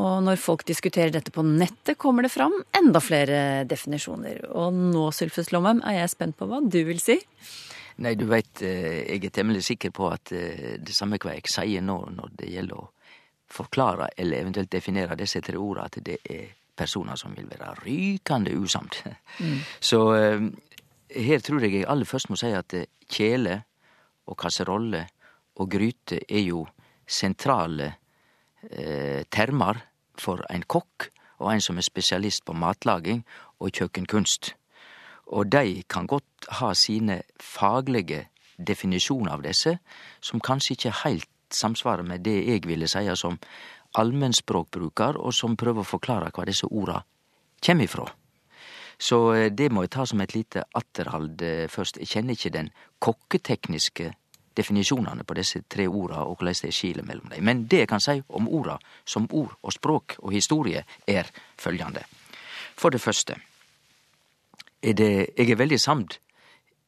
Og 0.00 0.20
når 0.24 0.38
folk 0.40 0.62
diskuterer 0.68 1.12
dette 1.12 1.32
på 1.34 1.42
nettet, 1.44 1.98
kommer 2.00 2.24
det 2.24 2.32
fram 2.32 2.54
enda 2.78 3.02
flere 3.02 3.64
definisjoner. 3.68 4.46
Og 4.54 4.72
nå, 4.72 5.08
Sylfus 5.12 5.50
Lomheim, 5.52 5.82
er 5.84 6.00
jeg 6.00 6.14
spent 6.14 6.38
på 6.38 6.48
hva 6.48 6.62
du 6.62 6.78
vil 6.86 7.02
si. 7.02 7.18
Nei, 8.00 8.14
du 8.16 8.24
veit, 8.30 8.62
jeg 8.62 9.20
er 9.20 9.34
temmelig 9.34 9.66
sikker 9.66 9.92
på 9.92 10.08
at 10.08 10.32
eh, 10.32 10.78
det 10.80 10.94
samme 10.96 11.18
hva 11.20 11.34
jeg 11.36 11.50
sier 11.52 11.84
nå 11.84 11.98
når 12.14 12.32
det 12.38 12.48
gjelder 12.48 12.80
å 12.80 12.88
forklare 13.50 14.12
eller 14.16 14.44
eventuelt 14.44 14.70
definere 14.72 15.18
disse 15.18 15.42
tre 15.44 15.58
orda, 15.58 15.88
at 15.90 15.98
det 16.06 16.20
er 16.24 16.54
personer 16.80 17.18
som 17.20 17.34
vil 17.36 17.50
være 17.50 17.74
rykende 17.84 18.54
usamt. 18.56 19.02
Mm. 19.40 19.58
Så 19.90 20.00
eh, 20.16 20.46
her 21.28 21.44
tror 21.44 21.66
jeg 21.66 21.80
jeg 21.80 21.88
aller 21.90 22.08
først 22.08 22.30
må 22.30 22.38
si 22.40 22.52
at 22.56 22.76
eh, 22.78 22.88
kjele 23.10 23.60
og 24.30 24.38
kasserolle 24.40 25.04
og 25.60 25.68
gryte 25.70 26.22
er 26.24 26.44
jo 26.46 26.64
sentrale 27.10 27.92
eh, 28.70 29.26
termer 29.30 29.82
for 30.20 30.44
ein 30.50 30.64
kokk 30.64 31.10
og 31.40 31.50
ein 31.52 31.64
som 31.64 31.78
er 31.80 31.86
spesialist 31.86 32.44
på 32.44 32.56
matlaging 32.56 33.22
og 33.60 33.72
kjøkkenkunst. 33.76 34.54
Og 35.36 35.52
de 35.52 35.82
kan 35.88 36.08
godt 36.10 36.48
ha 36.60 36.72
sine 36.74 37.22
faglege 37.40 38.26
definisjoner 38.58 39.36
av 39.36 39.44
disse, 39.44 39.78
som 40.20 40.40
kanskje 40.40 40.76
ikke 40.76 40.96
heilt 41.04 41.28
samsvarer 41.54 42.06
med 42.06 42.24
det 42.26 42.36
jeg 42.44 42.66
ville 42.68 42.88
seie 42.88 43.14
som 43.16 43.38
allmennspråkbrukar, 43.98 45.16
og 45.18 45.34
som 45.34 45.56
prøver 45.58 45.82
å 45.82 45.92
forklare 45.96 46.30
hva 46.34 46.46
disse 46.46 46.68
orda 46.68 47.00
kjem 47.64 47.86
ifrå. 47.86 48.06
Så 49.00 49.18
eh, 49.34 49.50
det 49.50 49.70
må 49.72 49.86
jeg 49.86 49.94
ta 49.96 50.04
som 50.06 50.20
et 50.20 50.34
lite 50.36 50.66
atterhald 50.76 51.42
eh, 51.42 51.66
først. 51.72 51.98
Jeg 52.02 52.12
kjenner 52.12 52.36
ikke 52.36 52.52
den 52.54 52.68
kokketekniske 53.00 54.12
definisjonane 54.60 55.24
på 55.26 55.36
disse 55.38 55.64
tre 55.68 55.88
orda 55.88 56.22
og 56.26 56.38
korleis 56.38 56.62
det 56.62 56.70
er 56.70 56.76
skiljet 56.76 57.08
mellom 57.08 57.32
dei. 57.32 57.40
Men 57.44 57.64
det 57.70 57.84
eg 57.84 57.90
kan 57.90 58.02
seie 58.02 58.24
om 58.36 58.48
orda 58.48 58.78
som 59.04 59.28
ord 59.32 59.56
og 59.62 59.74
språk 59.74 60.18
og 60.20 60.34
historie, 60.36 60.84
er 61.06 61.30
følgjande. 61.58 62.04
For 62.76 62.92
det 62.92 63.00
første 63.00 63.36
er 64.80 64.96
det 64.96 65.10
Eg 65.36 65.50
er 65.50 65.58
veldig 65.60 65.80
samd 65.80 66.16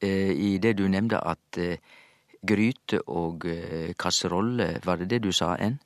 eh, 0.01 0.33
i 0.33 0.57
det 0.63 0.79
du 0.79 0.87
nevnde 0.89 1.21
at 1.21 1.59
eh, 1.61 1.77
gryte 2.43 3.03
og 3.13 3.45
eh, 3.47 3.93
kasserolle, 3.99 4.81
var 4.85 4.97
det 4.97 5.11
det 5.11 5.23
du 5.27 5.33
sa, 5.33 5.55
N? 5.61 5.79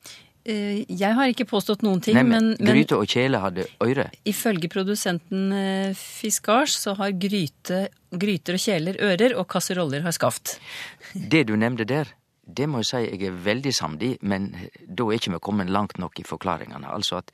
Eh, 0.47 0.85
Jeg 0.87 1.13
har 1.17 1.27
ikke 1.27 1.45
påstått 1.49 1.81
noen 1.83 1.99
ting, 2.03 2.15
Nei, 2.15 2.23
men, 2.23 2.53
men 2.55 2.69
Gryte 2.71 2.95
og 2.95 3.07
kjele 3.11 3.41
hadde 3.43 3.65
øyre. 3.83 4.05
ifølge 4.25 4.69
produsenten 4.71 5.51
eh, 5.51 5.91
Fiskars 5.97 6.77
så 6.79 6.93
har 6.95 7.11
gryte, 7.19 7.89
gryter 8.15 8.55
og 8.55 8.63
kjeler 8.63 8.95
ører, 9.03 9.35
og 9.35 9.47
kasseroller 9.51 10.05
har 10.07 10.15
skaft. 10.15 10.57
Det 11.33 11.43
du 11.49 11.55
nevnte 11.59 11.83
der, 11.89 12.13
det 12.47 12.69
må 12.71 12.79
jeg 12.79 12.87
si 12.87 13.01
jeg 13.03 13.27
er 13.27 13.39
veldig 13.43 13.73
samd 13.75 14.03
i, 14.07 14.13
men 14.23 14.53
da 14.87 15.03
er 15.09 15.17
ikke 15.19 15.33
vi 15.35 15.39
kommet 15.43 15.69
langt 15.69 15.97
nok 15.99 16.19
i 16.21 16.23
forklaringene. 16.23 16.87
Altså 16.87 17.17
at 17.19 17.33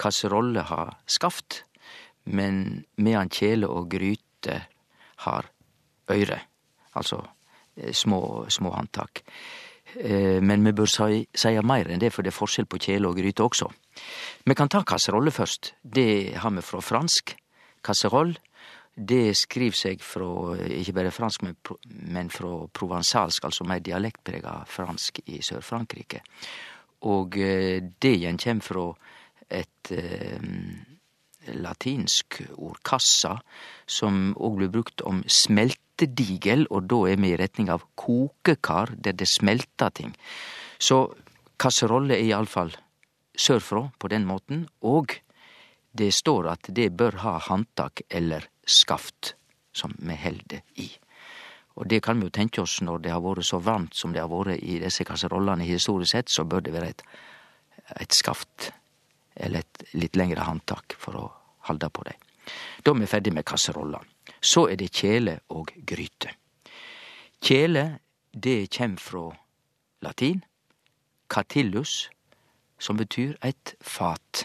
kasserolle 0.00 0.62
har 0.64 0.94
skaft, 1.04 1.64
men 2.24 2.84
medan 2.96 3.28
kjele 3.28 3.68
og 3.68 3.90
gryte 3.92 4.62
har 5.26 5.50
øyre. 6.08 6.40
Altså 6.96 7.20
eh, 7.76 7.92
små, 7.92 8.46
små 8.48 8.72
håndtak. 8.72 9.20
Eh, 10.00 10.40
Men 10.42 10.64
vi 10.64 10.72
bør 10.72 10.86
si- 10.88 11.28
seie 11.34 11.62
meir 11.62 11.88
enn 11.90 12.00
det, 12.00 12.12
for 12.12 12.22
det 12.22 12.32
er 12.32 12.38
forskjell 12.38 12.66
på 12.66 12.78
kjele 12.78 13.06
og 13.08 13.16
gryte 13.16 13.42
også. 13.44 13.70
Vi 14.46 14.54
kan 14.54 14.68
ta 14.68 14.82
kasserolle 14.82 15.30
først. 15.30 15.72
Det 15.84 16.34
har 16.36 16.50
vi 16.50 16.60
fra 16.62 16.80
fransk. 16.80 17.36
Kasserolle. 17.82 18.36
Det 18.96 19.34
skriver 19.36 19.74
seg 19.74 20.00
fra 20.00 20.54
ikke 20.56 20.92
bare 20.94 21.10
fransk, 21.10 21.42
men, 21.88 22.28
fra 22.30 22.66
provansalsk, 22.72 23.44
altså 23.44 23.64
mer 23.66 23.80
dialektprega 23.80 24.64
fransk 24.66 25.18
i 25.26 25.38
Sør-Frankrike. 25.42 26.20
Og 27.02 27.36
eh, 27.36 27.80
det 28.00 28.14
igjen 28.20 28.38
kjem 28.38 28.60
fra 28.62 28.92
et 29.50 29.90
eh, 29.90 30.38
latinsk 31.54 32.40
ord 32.56 32.78
kassa, 32.86 33.38
som 33.86 34.34
òg 34.38 34.56
blir 34.60 34.70
brukt 34.72 35.02
om 35.04 35.22
smeltedigel, 35.94 36.66
og 36.70 36.88
da 36.88 37.08
er 37.08 37.16
vi 37.16 37.32
i 37.32 37.36
retning 37.36 37.70
av 37.70 37.84
kokekar, 37.96 38.94
der 38.96 39.12
det 39.12 39.28
smelter 39.28 39.90
ting. 39.90 40.14
Så 40.78 41.14
kasserolle 41.58 42.14
er 42.14 42.24
iallfall 42.24 42.74
sørfra 43.36 43.90
på 43.98 44.08
den 44.08 44.26
måten, 44.26 44.68
og 44.82 45.20
det 45.92 46.12
står 46.12 46.50
at 46.50 46.68
det 46.74 46.96
bør 46.96 47.18
ha 47.22 47.38
handtak 47.38 48.02
eller 48.10 48.48
skaft 48.66 49.34
som 49.72 49.94
vi 49.98 50.14
held 50.14 50.42
det 50.46 50.62
i. 50.76 50.90
Og 51.76 51.88
det 51.88 52.02
kan 52.02 52.18
vi 52.18 52.26
jo 52.26 52.30
tenke 52.30 52.62
oss 52.62 52.80
når 52.82 53.02
det 53.02 53.10
har 53.10 53.20
vært 53.20 53.44
så 53.44 53.58
varmt 53.58 53.94
som 53.94 54.12
det 54.12 54.20
har 54.20 54.30
vært 54.30 54.62
i 54.62 54.78
disse 54.78 55.04
kasserollene 55.04 55.64
historisk 55.64 56.12
sett, 56.12 56.28
så 56.28 56.44
bør 56.44 56.60
det 56.62 56.72
være 56.72 56.90
et, 56.90 57.02
et 58.00 58.12
skaft 58.12 58.72
eller 59.34 59.64
et 59.64 59.94
litt 59.94 60.16
lengre 60.16 60.46
handtak 60.46 60.94
for 60.98 61.18
å 61.18 61.30
halde 61.66 61.90
på 61.90 62.04
dei. 62.06 62.14
Da 62.84 62.92
er 62.92 63.00
vi 63.00 63.10
ferdig 63.10 63.32
med 63.34 63.46
kasserolla. 63.46 64.00
Så 64.44 64.66
er 64.68 64.76
det 64.76 64.92
kjele 64.92 65.38
og 65.56 65.72
gryte. 65.88 66.34
Kjele, 67.44 67.84
det 68.32 68.68
kjem 68.74 68.98
fra 69.00 69.30
latin. 70.04 70.42
Catillus, 71.32 72.10
som 72.78 72.98
betyr 73.00 73.38
et 73.42 73.74
fat. 73.80 74.44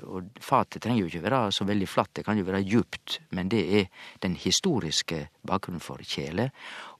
Og 0.00 0.30
fatet 0.40 0.82
trenger 0.84 1.02
jo 1.02 1.10
ikke 1.10 1.24
være 1.24 1.50
så 1.52 1.66
veldig 1.66 1.88
flatt, 1.90 2.12
det 2.16 2.24
kan 2.24 2.38
jo 2.38 2.46
være 2.46 2.62
djupt, 2.62 3.18
men 3.34 3.50
det 3.50 3.62
er 3.80 3.88
den 4.22 4.36
historiske 4.38 5.26
bakgrunnen 5.46 5.82
for 5.82 6.00
kjele. 6.06 6.50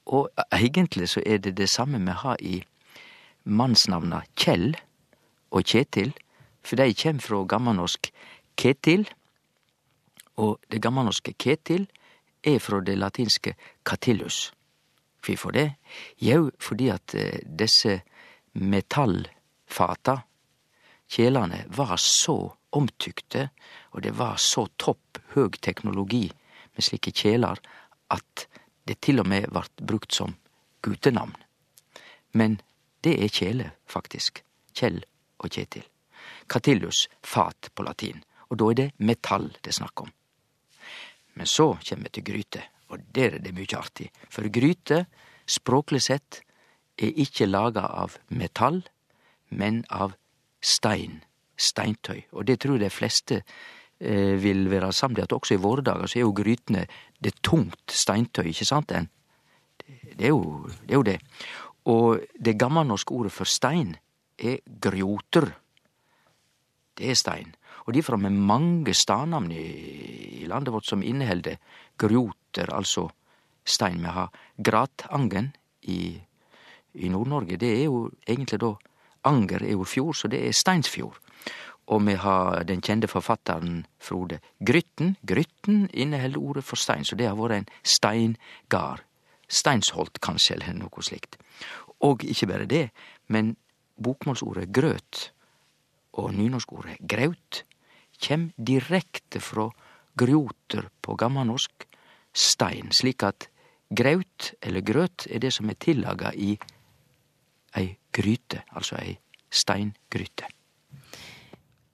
Og 0.05 0.29
egentlig 0.51 1.09
så 1.09 1.23
er 1.25 1.39
det 1.39 1.55
det 1.57 1.69
samme 1.71 2.01
vi 2.03 2.17
har 2.23 2.41
i 2.41 2.59
mannsnavna 3.43 4.21
Kjell 4.35 4.75
og 5.51 5.63
Kjetil, 5.65 6.13
for 6.61 6.77
de 6.77 6.93
kjem 6.93 7.19
fra 7.23 7.41
gammelnorsk 7.47 8.11
Ketil, 8.59 9.07
og 10.37 10.59
det 10.69 10.81
gammelnorske 10.83 11.33
Ketil 11.39 11.87
er 12.43 12.59
fra 12.59 12.81
det 12.81 12.97
latinske 12.97 13.55
Catillus. 13.85 14.51
Kvifor 15.21 15.53
det? 15.53 15.67
Jau, 16.17 16.49
fordi 16.59 16.89
at 16.89 17.15
desse 17.45 18.01
metallfata, 18.53 20.21
kjelene, 21.11 21.65
var 21.69 21.97
så 22.01 22.37
omtykte, 22.71 23.49
og 23.91 24.01
det 24.01 24.15
var 24.17 24.39
så 24.41 24.65
topp 24.77 25.19
høg 25.35 25.59
teknologi 25.61 26.25
med 26.75 26.85
slike 26.85 27.13
kjeler 27.13 27.59
at 28.11 28.47
det 28.87 28.99
til 29.05 29.21
og 29.21 29.29
med 29.29 29.49
vart 29.53 29.75
brukt 29.77 30.13
som 30.15 30.35
guttenavn. 30.81 31.35
Men 32.33 32.59
det 33.03 33.17
er 33.23 33.33
kjele, 33.33 33.71
faktisk. 33.85 34.43
Kjell 34.73 35.01
og 35.41 35.51
Kjetil. 35.51 35.85
Catillus, 36.47 37.07
fat 37.23 37.71
på 37.75 37.83
latin. 37.83 38.23
Og 38.49 38.59
da 38.59 38.71
er 38.71 38.79
det 38.79 38.89
metall 38.99 39.49
det 39.61 39.73
er 39.73 39.79
snakk 39.81 40.05
om. 40.05 40.11
Men 41.39 41.47
så 41.47 41.73
kjem 41.79 42.05
vi 42.05 42.13
til 42.15 42.25
gryte, 42.27 42.63
og 42.91 43.03
der 43.15 43.37
er 43.37 43.43
det 43.43 43.53
mykje 43.55 43.79
artig. 43.79 44.07
For 44.29 44.47
gryte, 44.51 45.05
språklig 45.47 46.01
sett, 46.03 46.41
er 47.01 47.17
ikkje 47.23 47.49
laga 47.49 47.85
av 47.87 48.17
metall, 48.29 48.81
men 49.49 49.83
av 49.89 50.15
stein. 50.61 51.21
Steintøy. 51.61 52.23
Og 52.33 52.45
det 52.49 52.59
tror 52.61 52.77
jeg 52.77 52.87
de 52.87 52.93
fleste 52.93 53.39
eh, 53.41 54.35
vil 54.41 54.65
være 54.71 54.91
samd 54.95 55.19
i 55.19 55.23
at 55.25 55.33
også 55.35 55.55
i 55.55 55.61
våre 55.61 55.83
dager 55.85 56.09
så 56.09 56.19
er 56.19 56.25
jo 56.25 56.35
grytene 56.35 56.87
det 57.21 57.35
tungt 57.45 57.93
steintøy, 57.93 58.47
ikke 58.49 58.65
sant? 58.65 58.89
Det, 58.89 59.05
det, 60.17 60.25
er 60.25 60.33
jo, 60.33 60.65
det 60.81 60.95
er 60.95 60.99
jo 60.99 61.05
det. 61.05 61.17
Og 61.91 62.25
det 62.33 62.57
gammelnorske 62.59 63.13
ordet 63.13 63.33
for 63.33 63.49
stein 63.49 63.95
er 64.37 64.61
grjoter. 64.81 65.51
Det 66.97 67.11
er 67.11 67.17
stein. 67.17 67.53
Og 67.85 67.93
derfor 67.93 68.17
har 68.17 68.23
me 68.23 68.29
mange 68.29 68.93
stadnamn 68.93 69.51
i, 69.51 70.45
landet 70.47 70.73
vårt 70.73 70.89
som 70.89 71.03
inneheld 71.03 71.47
grjoter, 72.01 72.69
altså 72.73 73.07
stein. 73.65 74.01
Vi 74.01 74.11
har 74.11 74.29
Gratangen 74.57 75.51
i, 75.81 76.17
i 76.93 77.09
Nord-Norge. 77.09 77.57
Det 77.57 77.69
er 77.79 77.85
jo 77.85 78.09
egentlig 78.27 78.59
da 78.61 78.75
Anger 79.23 79.61
er 79.61 79.75
jo 79.75 79.85
fjord, 79.85 80.15
så 80.17 80.27
det 80.27 80.39
er 80.47 80.55
Steinsfjord. 80.55 81.19
Og 81.93 82.01
vi 82.07 82.15
har 82.17 82.63
den 82.65 82.81
kjende 82.81 83.09
forfatteren 83.09 83.83
Frode 84.01 84.39
Grytten. 84.65 85.15
Grytten 85.27 85.89
inneheld 85.93 86.37
ordet 86.37 86.63
for 86.65 86.75
stein, 86.75 87.05
så 87.05 87.15
det 87.15 87.27
har 87.27 87.37
vore 87.37 87.59
en 87.61 87.69
steingard. 87.83 89.03
Steinsholt, 89.47 90.17
kanskje, 90.23 90.55
eller 90.55 90.73
noe 90.79 91.03
slikt. 91.05 91.37
Og 92.01 92.23
ikkje 92.25 92.49
berre 92.49 92.65
det, 92.65 92.87
men 93.27 93.55
bokmålsordet 94.01 94.71
grøt 94.73 95.27
og 96.17 96.33
nynorskordet 96.33 96.97
graut 97.07 97.63
kjem 98.21 98.51
direkte 98.57 99.41
frå 99.43 99.69
grjoter 100.17 100.89
på 101.01 101.15
gammalnorsk 101.19 101.87
stein, 102.33 102.91
slik 102.93 103.23
at 103.27 103.49
graut 103.91 104.53
eller 104.61 104.85
grøt 104.85 105.27
er 105.29 105.43
det 105.43 105.51
som 105.55 105.69
er 105.69 105.79
tillaga 105.79 106.31
i 106.35 106.55
ei 107.79 107.87
gryte, 108.13 108.63
altså 108.75 108.97
ei 108.99 109.15
steingryte. 109.51 110.47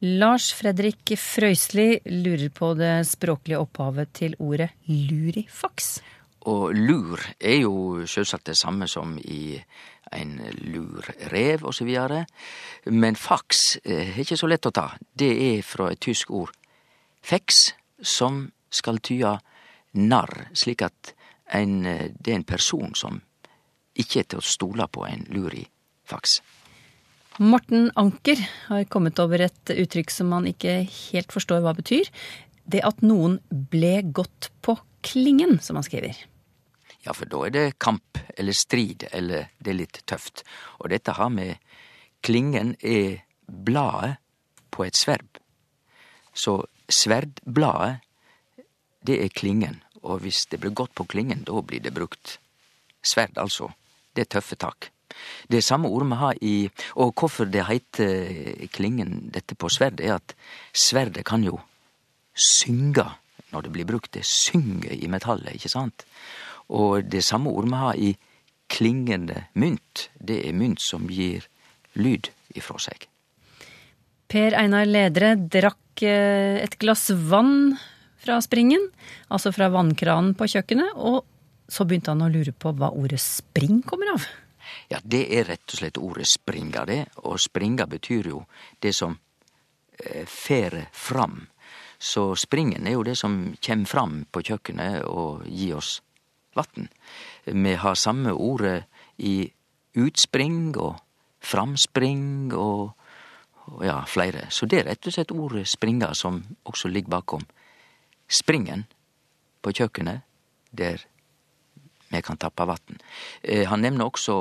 Lars 0.01 0.51
Fredrik 0.53 1.15
Frøysli 1.17 2.03
lurer 2.05 2.51
på 2.53 2.75
det 2.77 3.01
språklige 3.09 3.57
opphavet 3.63 4.11
til 4.13 4.35
ordet 4.37 4.69
lurifaks. 4.85 5.97
Og 6.47 6.77
lur 6.77 7.21
er 7.41 7.63
jo 7.63 8.05
sjølsagt 8.05 8.45
det 8.51 8.57
samme 8.59 8.85
som 8.87 9.17
i 9.17 9.57
ein 10.11 10.37
lurrev 10.71 11.65
og 11.65 11.75
så 11.75 11.87
vidare. 11.87 12.25
Men 12.85 13.15
faks 13.19 13.79
er 13.83 14.17
ikke 14.21 14.37
så 14.39 14.49
lett 14.49 14.65
å 14.69 14.73
ta. 14.75 14.89
Det 15.13 15.31
er 15.49 15.65
fra 15.65 15.91
et 15.91 16.01
tysk 16.03 16.31
ord 16.31 16.53
feks, 17.27 17.73
som 18.01 18.45
skal 18.69 19.01
tyde 19.03 19.37
narr, 19.97 20.49
slik 20.55 20.83
at 20.85 21.13
en, 21.55 21.81
det 21.83 22.31
er 22.31 22.37
en 22.37 22.47
person 22.47 22.93
som 22.95 23.21
ikke 23.97 24.21
er 24.21 24.29
til 24.29 24.41
å 24.41 24.45
stole 24.45 24.85
på 24.91 25.07
en 25.07 25.25
lur 25.33 25.55
i 25.55 25.65
lurifaks. 25.65 26.41
Morten 27.39 27.91
Anker 27.95 28.39
har 28.67 28.87
kommet 28.89 29.19
over 29.19 29.41
et 29.45 29.69
uttrykk 29.69 30.09
som 30.11 30.31
man 30.31 30.47
ikke 30.47 30.87
helt 30.89 31.31
forstår 31.31 31.61
hva 31.61 31.75
betyr. 31.77 32.09
Det 32.65 32.81
at 32.83 33.01
noen 33.01 33.39
ble 33.49 34.01
gått 34.03 34.49
på 34.61 34.77
klingen, 35.05 35.59
som 35.61 35.77
han 35.77 35.85
skriver. 35.85 36.17
Ja, 37.07 37.13
for 37.15 37.29
da 37.31 37.45
er 37.47 37.53
det 37.55 37.77
kamp 37.79 38.19
eller 38.35 38.55
strid, 38.55 39.05
eller 39.15 39.47
det 39.63 39.71
er 39.71 39.79
litt 39.79 40.01
tøft. 40.09 40.43
Og 40.81 40.91
dette 40.91 41.15
har 41.15 41.31
med 41.31 41.55
Klingen 42.25 42.73
er 42.81 43.21
bladet 43.47 44.17
på 44.73 44.83
et 44.83 44.97
sverd. 44.97 45.37
Så 46.33 46.65
sverdbladet, 46.89 48.01
det 49.05 49.19
er 49.23 49.31
klingen. 49.31 49.77
Og 50.01 50.25
hvis 50.25 50.47
det 50.51 50.59
blir 50.59 50.75
gått 50.75 50.95
på 50.97 51.05
klingen, 51.07 51.45
da 51.47 51.61
blir 51.61 51.79
det 51.85 51.93
brukt 51.95 52.39
sverd, 53.05 53.37
altså. 53.37 53.69
Det 54.11 54.25
er 54.25 54.31
tøffe 54.33 54.57
tak. 54.59 54.89
Det 55.47 55.63
samme 55.63 55.87
ordet 55.87 56.09
vi 56.09 56.17
har 56.19 56.41
i 56.41 56.55
Og 56.95 57.13
hvorfor 57.15 57.45
det 57.45 57.63
heiter 57.65 58.67
klingen 58.73 59.29
dette 59.31 59.55
på 59.55 59.69
sverd, 59.69 60.01
er 60.01 60.17
at 60.17 60.35
sverdet 60.73 61.23
kan 61.25 61.45
jo 61.45 61.61
synge 62.33 63.05
når 63.53 63.61
det 63.61 63.71
blir 63.71 63.87
brukt. 63.87 64.11
Det 64.11 64.25
synger 64.25 64.91
i 64.91 65.07
metallet, 65.07 65.55
ikke 65.55 65.71
sant? 65.71 66.05
Og 66.73 67.07
det 67.07 67.23
samme 67.25 67.51
ordet 67.53 67.71
vi 67.71 67.81
har 67.81 67.99
i 68.09 68.13
klingende 68.67 69.45
mynt, 69.55 70.09
det 70.19 70.41
er 70.47 70.55
mynt 70.57 70.81
som 70.83 71.07
gir 71.09 71.47
lyd 71.95 72.29
ifra 72.55 72.79
seg. 72.83 73.07
Per 74.27 74.57
Einar 74.59 74.87
Ledre 74.89 75.35
drakk 75.39 76.03
et 76.03 76.75
glass 76.81 77.07
vann 77.09 77.77
fra 78.21 78.41
springen, 78.43 78.89
altså 79.31 79.53
fra 79.55 79.69
vannkranen 79.71 80.35
på 80.37 80.49
kjøkkenet, 80.51 80.97
og 80.99 81.23
så 81.71 81.85
begynte 81.87 82.11
han 82.11 82.25
å 82.25 82.31
lure 82.31 82.51
på 82.51 82.73
hva 82.75 82.91
ordet 82.95 83.21
spring 83.23 83.81
kommer 83.87 84.13
av. 84.15 84.27
Ja, 84.91 84.99
det 85.03 85.25
er 85.35 85.47
rett 85.47 85.67
og 85.71 85.79
slett 85.79 85.99
ordet 85.99 86.27
springa, 86.27 86.83
det. 86.87 87.01
Og 87.23 87.39
springa 87.39 87.87
betyr 87.87 88.31
jo 88.33 88.41
det 88.83 88.93
som 88.95 89.15
eh, 89.99 90.25
fer 90.27 90.87
fram. 90.91 91.45
Så 91.97 92.29
springen 92.37 92.87
er 92.87 92.97
jo 92.97 93.05
det 93.07 93.15
som 93.19 93.55
kjem 93.63 93.87
fram 93.89 94.19
på 94.31 94.43
kjøkkenet 94.49 95.07
og 95.07 95.47
gir 95.47 95.79
oss 95.79 95.97
vatn. 96.57 96.87
Vi 97.45 97.73
har 97.79 97.95
samme 97.95 98.33
ordet 98.33 98.83
i 99.17 99.47
utspring 99.97 100.75
og 100.77 100.97
framspring 101.39 102.53
og, 102.53 102.91
og 103.71 103.85
ja, 103.85 104.01
flere. 104.09 104.47
Så 104.51 104.67
det 104.69 104.81
er 104.81 104.89
rett 104.91 105.07
og 105.07 105.15
slett 105.15 105.33
ordet 105.35 105.67
springa 105.69 106.13
som 106.17 106.41
også 106.67 106.91
ligger 106.91 107.17
bakom 107.19 107.45
springen 108.27 108.85
på 109.63 109.71
kjøkkenet, 109.71 110.25
der 110.71 111.05
vi 112.11 112.21
kan 112.23 112.39
tappe 112.39 112.67
vann. 112.67 112.99
Han 113.43 113.83
nevner 113.83 114.07
også 114.07 114.35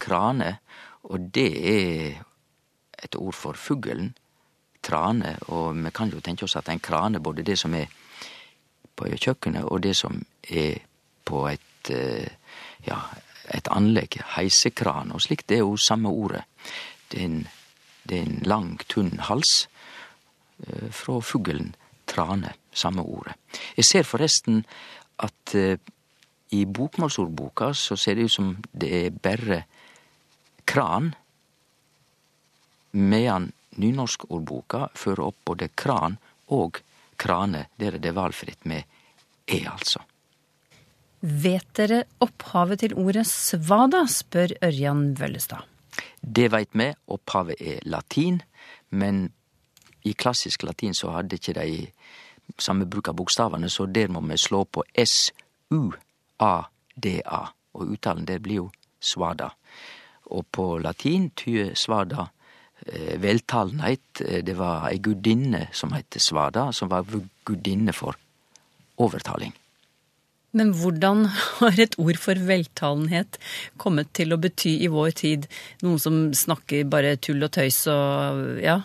krane, 0.00 0.58
og 1.08 1.30
det 1.34 1.50
er 1.70 2.20
et 3.04 3.16
ord 3.16 3.36
for 3.36 3.56
fuglen. 3.56 4.14
Trane. 4.82 5.36
Og 5.52 5.76
vi 5.76 5.90
kan 5.92 6.08
jo 6.12 6.20
tenke 6.24 6.46
oss 6.46 6.56
at 6.56 6.68
en 6.72 6.80
krane, 6.80 7.20
både 7.20 7.44
det 7.44 7.58
som 7.60 7.74
er 7.76 7.90
på 8.96 9.08
kjøkkenet 9.16 9.64
og 9.64 9.82
det 9.84 9.94
som 9.96 10.22
er 10.48 10.80
på 11.30 11.46
et 11.48 11.90
ja, 12.84 12.98
et 13.50 13.68
anlegg, 13.72 14.18
heisekran 14.36 15.14
og 15.16 15.22
slikt, 15.24 15.46
det 15.48 15.60
er 15.60 15.64
jo 15.64 15.78
samme 15.80 16.10
ordet. 16.12 16.42
Det 17.10 17.22
er 17.22 17.24
en, 17.24 17.38
det 18.04 18.18
er 18.18 18.26
en 18.26 18.42
lang, 18.46 18.74
tunn 18.90 19.14
hals 19.30 19.64
fra 20.92 21.16
fuglen 21.24 21.72
trane, 22.10 22.52
samme 22.72 23.02
ordet. 23.02 23.38
Jeg 23.78 23.88
ser 23.88 24.06
forresten 24.06 24.60
at 25.24 25.54
i 26.50 26.64
bokmålsordboka 26.66 27.72
så 27.74 27.96
ser 27.96 28.18
det 28.18 28.28
ut 28.28 28.34
som 28.34 28.52
det 28.72 28.90
er 28.90 29.10
bare 29.14 29.62
kran, 30.66 31.12
medan 32.92 33.50
nynorskordboka 33.78 34.88
fører 34.98 35.28
opp 35.28 35.44
både 35.52 35.70
kran 35.74 36.18
og 36.50 36.80
krane. 37.20 37.68
Der 37.78 37.98
er 37.98 38.02
det 38.02 38.14
valfritt 38.16 38.66
med 38.66 38.82
e, 39.46 39.62
altså. 39.66 40.02
Vet 41.20 41.66
dere 41.76 42.04
opphavet 42.24 42.80
til 42.80 42.94
ordet 42.96 43.26
svada, 43.28 44.06
spør 44.08 44.48
Ørjan 44.64 45.14
Vøllestad. 45.20 45.58
Det 46.20 46.52
veit 46.52 46.68
vi. 46.72 46.94
Opphavet 47.12 47.60
er 47.60 47.78
latin, 47.84 48.42
men 48.90 49.32
i 50.04 50.12
klassisk 50.16 50.62
latin 50.64 50.94
så 50.96 51.10
hadde 51.12 51.36
ikke 51.36 51.54
de 51.58 51.86
samme 52.58 52.86
bruk 52.88 53.08
av 53.12 53.14
bokstavene, 53.20 53.68
så 53.68 53.86
der 53.86 54.08
må 54.08 54.20
vi 54.24 54.36
slå 54.40 54.64
på 54.64 54.84
S-U-A-D-A. 54.96 55.92
Og 57.74 57.86
uttalen 57.94 58.26
der 58.26 58.38
blir 58.42 58.54
jo 58.62 58.70
svada. 59.00 59.50
Og 60.30 60.46
på 60.50 60.78
latin 60.78 61.30
tyder 61.36 61.74
svada 61.74 62.30
veltalenhet. 63.20 64.20
Eh, 64.20 64.42
det 64.44 64.56
var 64.58 64.88
ei 64.90 64.98
gudinne 64.98 65.68
som 65.72 65.92
het 65.92 66.16
svada, 66.18 66.72
som 66.72 66.88
var 66.88 67.04
gudinne 67.44 67.92
for 67.92 68.16
overtaling. 68.96 69.52
Men 70.56 70.72
hvordan 70.74 71.26
har 71.60 71.78
et 71.78 71.94
ord 72.02 72.18
for 72.18 72.38
veltalenhet 72.48 73.38
kommet 73.80 74.10
til 74.18 74.34
å 74.34 74.40
bety 74.40 74.80
i 74.84 74.90
vår 74.90 75.12
tid? 75.22 75.46
Noen 75.84 76.00
som 76.02 76.22
snakker 76.34 76.88
bare 76.90 77.16
tull 77.22 77.42
og 77.46 77.52
tøys 77.54 77.84
og 77.92 78.58
ja? 78.64 78.80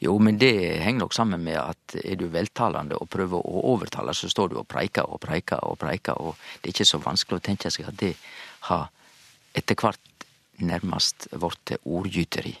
Jo, 0.00 0.16
men 0.18 0.38
det 0.40 0.52
henger 0.80 1.04
nok 1.04 1.14
sammen 1.14 1.42
med 1.44 1.58
at 1.60 1.96
er 2.00 2.16
du 2.16 2.26
veltalende 2.32 2.96
og 2.96 3.10
prøver 3.12 3.44
å 3.44 3.64
overtale, 3.74 4.14
så 4.16 4.28
står 4.32 4.52
du 4.52 4.58
og 4.62 4.68
preiker 4.68 5.04
og 5.04 5.20
preiker 5.20 5.60
og 5.68 5.76
preiker, 5.82 6.16
og 6.16 6.36
det 6.62 6.70
er 6.70 6.74
ikke 6.74 6.88
så 6.88 7.00
vanskelig 7.04 7.40
å 7.40 7.46
tenke 7.50 7.72
seg 7.72 7.90
at 7.90 7.98
det 8.00 8.14
har 8.70 8.88
etter 9.56 9.76
hvert 9.76 10.26
nærmest 10.64 11.28
blitt 11.36 11.76
ordgyteri. 11.84 12.54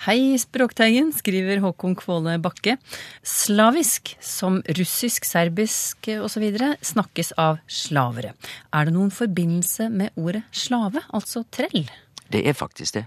Hei, 0.00 0.38
Språkteigen, 0.40 1.10
skriver 1.12 1.58
Håkon 1.60 1.92
Kvåle 1.92 2.38
Bakke. 2.40 2.78
Slavisk, 3.20 4.14
som 4.24 4.54
russisk, 4.78 5.26
serbisk 5.28 6.08
osv., 6.24 6.46
snakkes 6.80 7.34
av 7.36 7.58
slavere. 7.68 8.30
Er 8.72 8.88
det 8.88 8.94
noen 8.94 9.12
forbindelse 9.12 9.90
med 9.92 10.16
ordet 10.16 10.46
slave, 10.56 11.04
altså 11.12 11.44
trell? 11.52 11.84
Det 12.32 12.40
er 12.48 12.56
faktisk 12.56 12.96
det. 12.96 13.04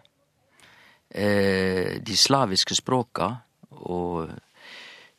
Eh, 1.09 1.97
de 1.97 2.19
slaviske 2.27 2.77
språka 2.77 3.31
og, 3.71 4.29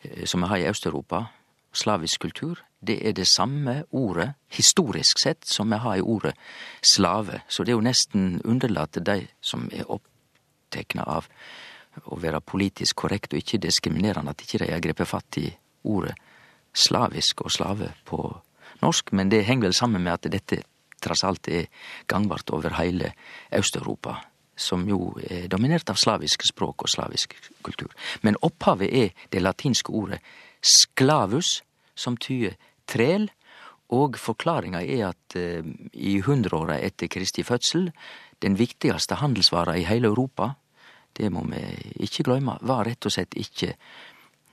eh, 0.05 0.25
som 0.31 0.47
vi 0.47 0.53
har 0.55 0.63
i 0.63 0.71
Øst-Europa, 0.71 1.25
slavisk 1.73 2.21
kultur, 2.21 2.63
det 2.87 3.03
er 3.03 3.13
det 3.13 3.27
samme 3.27 3.83
ordet, 3.91 4.35
historisk 4.47 5.19
sett, 5.19 5.43
som 5.45 5.71
vi 5.71 5.83
har 5.83 5.97
i 5.97 6.07
ordet 6.07 6.37
slave. 6.83 7.43
Så 7.49 7.65
det 7.65 7.73
er 7.73 7.81
jo 7.83 7.89
nesten 7.91 8.43
underlatt 8.45 8.93
til 8.93 9.03
de 9.03 9.27
som 9.41 9.69
er 9.73 9.91
opptekne 10.75 11.07
av 11.07 11.29
å 12.11 12.19
være 12.19 12.43
politisk 12.43 13.05
korrekt 13.05 13.33
og 13.33 13.39
ikke 13.39 13.63
diskriminerende, 13.63 14.31
at 14.31 14.43
ikke 14.43 14.65
de 14.65 14.73
har 14.73 14.83
grepet 14.83 15.09
fatt 15.09 15.39
i 15.39 15.47
ordet 15.85 16.15
slavisk 16.75 17.45
og 17.45 17.53
slave 17.55 17.93
på 18.05 18.19
norsk. 18.83 19.13
Men 19.13 19.31
det 19.31 19.45
henger 19.47 19.69
vel 19.69 19.77
sammen 19.77 20.03
med 20.03 20.13
at 20.13 20.31
dette 20.33 20.65
trass 21.01 21.23
alt 21.25 21.49
er 21.49 21.69
gangbart 22.09 22.51
over 22.51 22.75
hele 22.81 23.13
Øst-Europa, 23.53 24.17
som 24.57 24.89
jo 24.89 25.15
er 25.23 25.47
dominert 25.49 25.91
av 25.91 26.01
slaviske 26.01 26.49
språk 26.49 26.83
og 26.83 26.91
slavisk 26.91 27.37
kultur. 27.63 27.93
Men 28.23 28.39
opphavet 28.43 28.91
er 28.91 29.15
det 29.31 29.43
latinske 29.43 29.93
ordet 29.93 30.21
sklavus, 30.65 31.63
som 31.95 32.17
tyder 32.17 32.57
trel, 32.91 33.29
og 33.95 34.17
forklaringa 34.19 34.81
er 34.83 35.13
at 35.13 35.37
eh, 35.39 35.63
i 35.93 36.19
hundreåra 36.25 36.81
etter 36.83 37.07
Kristi 37.13 37.45
fødsel, 37.47 37.93
den 38.43 38.57
viktigste 38.59 39.21
handelsvara 39.21 39.77
i 39.79 39.85
hele 39.87 40.09
Europa, 40.11 40.55
det 41.19 41.31
må 41.33 41.45
vi 41.51 41.63
ikke 42.07 42.27
gløyme, 42.27 42.59
var 42.63 42.87
rett 42.89 43.07
og 43.07 43.15
slett 43.15 43.37
ikke 43.39 43.75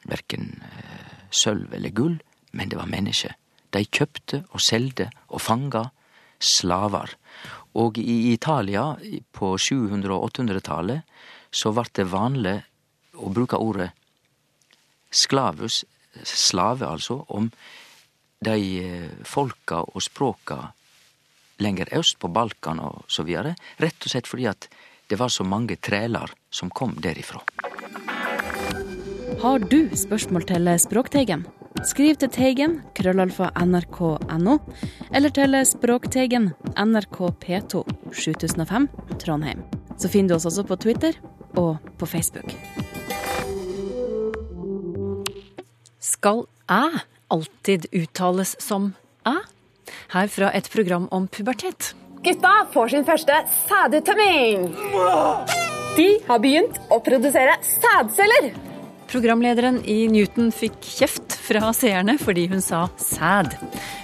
verken 0.10 0.52
uh, 0.62 1.28
sølv 1.32 1.74
eller 1.78 1.94
gull, 1.96 2.18
men 2.58 2.70
det 2.70 2.80
var 2.80 2.90
menneske. 2.92 3.34
De 3.72 3.84
kjøpte 3.86 4.44
og 4.52 4.64
selde 4.64 5.10
og 5.30 5.42
fanga 5.42 5.86
slavar. 6.42 7.16
Og 7.80 7.98
i 8.02 8.34
Italia 8.34 8.92
på 9.32 9.54
700- 9.56 10.12
og 10.12 10.28
800-tallet 10.32 11.08
så 11.52 11.72
vart 11.76 11.94
det 11.96 12.10
vanlig 12.12 12.58
å 13.20 13.32
bruke 13.32 13.60
ordet 13.60 13.92
sklavus, 15.12 15.84
slave 16.24 16.88
altså, 16.88 17.22
om 17.36 17.50
de 18.44 18.58
eh, 18.82 19.10
folka 19.28 19.82
og 19.84 20.04
språka 20.04 20.60
lenger 21.62 21.92
øst, 22.00 22.18
på 22.20 22.32
Balkan 22.32 22.82
og 22.82 23.06
så 23.12 23.24
videre, 23.28 23.54
rett 23.80 24.02
og 24.02 24.12
slett 24.12 24.28
fordi 24.28 24.48
at 24.50 24.68
det 25.12 25.20
var 25.20 25.28
så 25.28 25.44
mange 25.44 25.76
trælar 25.76 26.32
som 26.50 26.70
kom 26.70 26.94
derifra. 27.04 27.42
Har 29.42 29.60
du 29.60 29.90
spørsmål 29.96 30.46
til 30.48 30.70
Språkteigen? 30.80 31.44
Skriv 31.84 32.16
til 32.16 32.32
Teigen, 32.32 32.78
krøllalfa 32.96 33.50
nrk.no, 33.60 34.58
eller 35.12 35.34
til 35.36 35.58
Språkteigen, 35.68 36.54
NRK 36.78 37.20
P2, 37.44 37.84
7005, 38.14 38.88
Trondheim. 39.20 39.66
Så 40.00 40.08
finner 40.08 40.32
du 40.32 40.36
oss 40.40 40.48
også 40.48 40.64
på 40.64 40.80
Twitter 40.80 41.20
og 41.60 41.84
på 42.00 42.08
Facebook. 42.08 42.56
Skal 46.00 46.46
æ 46.72 46.84
alltid 47.28 47.92
uttales 47.92 48.56
som 48.64 48.94
æ? 49.28 49.42
Her 50.16 50.28
fra 50.32 50.56
et 50.56 50.72
program 50.72 51.12
om 51.12 51.28
pubertet. 51.28 51.96
Gutta 52.22 52.68
får 52.74 52.88
sin 52.94 53.06
første 53.06 53.34
sæduttømming. 53.66 54.68
De 55.98 56.10
har 56.28 56.42
begynt 56.44 56.78
å 56.94 57.00
produsere 57.02 57.56
sædceller. 57.66 58.52
Programlederen 59.10 59.80
i 59.90 60.06
Newton 60.08 60.52
fikk 60.54 60.78
kjeft 60.86 61.34
fra 61.42 61.72
seerne 61.74 62.20
fordi 62.22 62.46
hun 62.52 62.62
sa 62.62 62.86
sæd. 63.02 63.58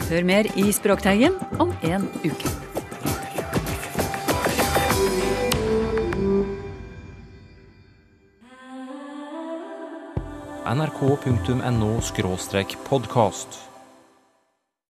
Hør 0.09 0.25
mer 0.25 0.49
i 0.57 0.71
Språkteigen 0.73 1.37
om 1.61 1.75
en 1.85 2.09
uke. 2.25 2.55
nrk.no 10.67 12.01
podkast. 12.89 13.66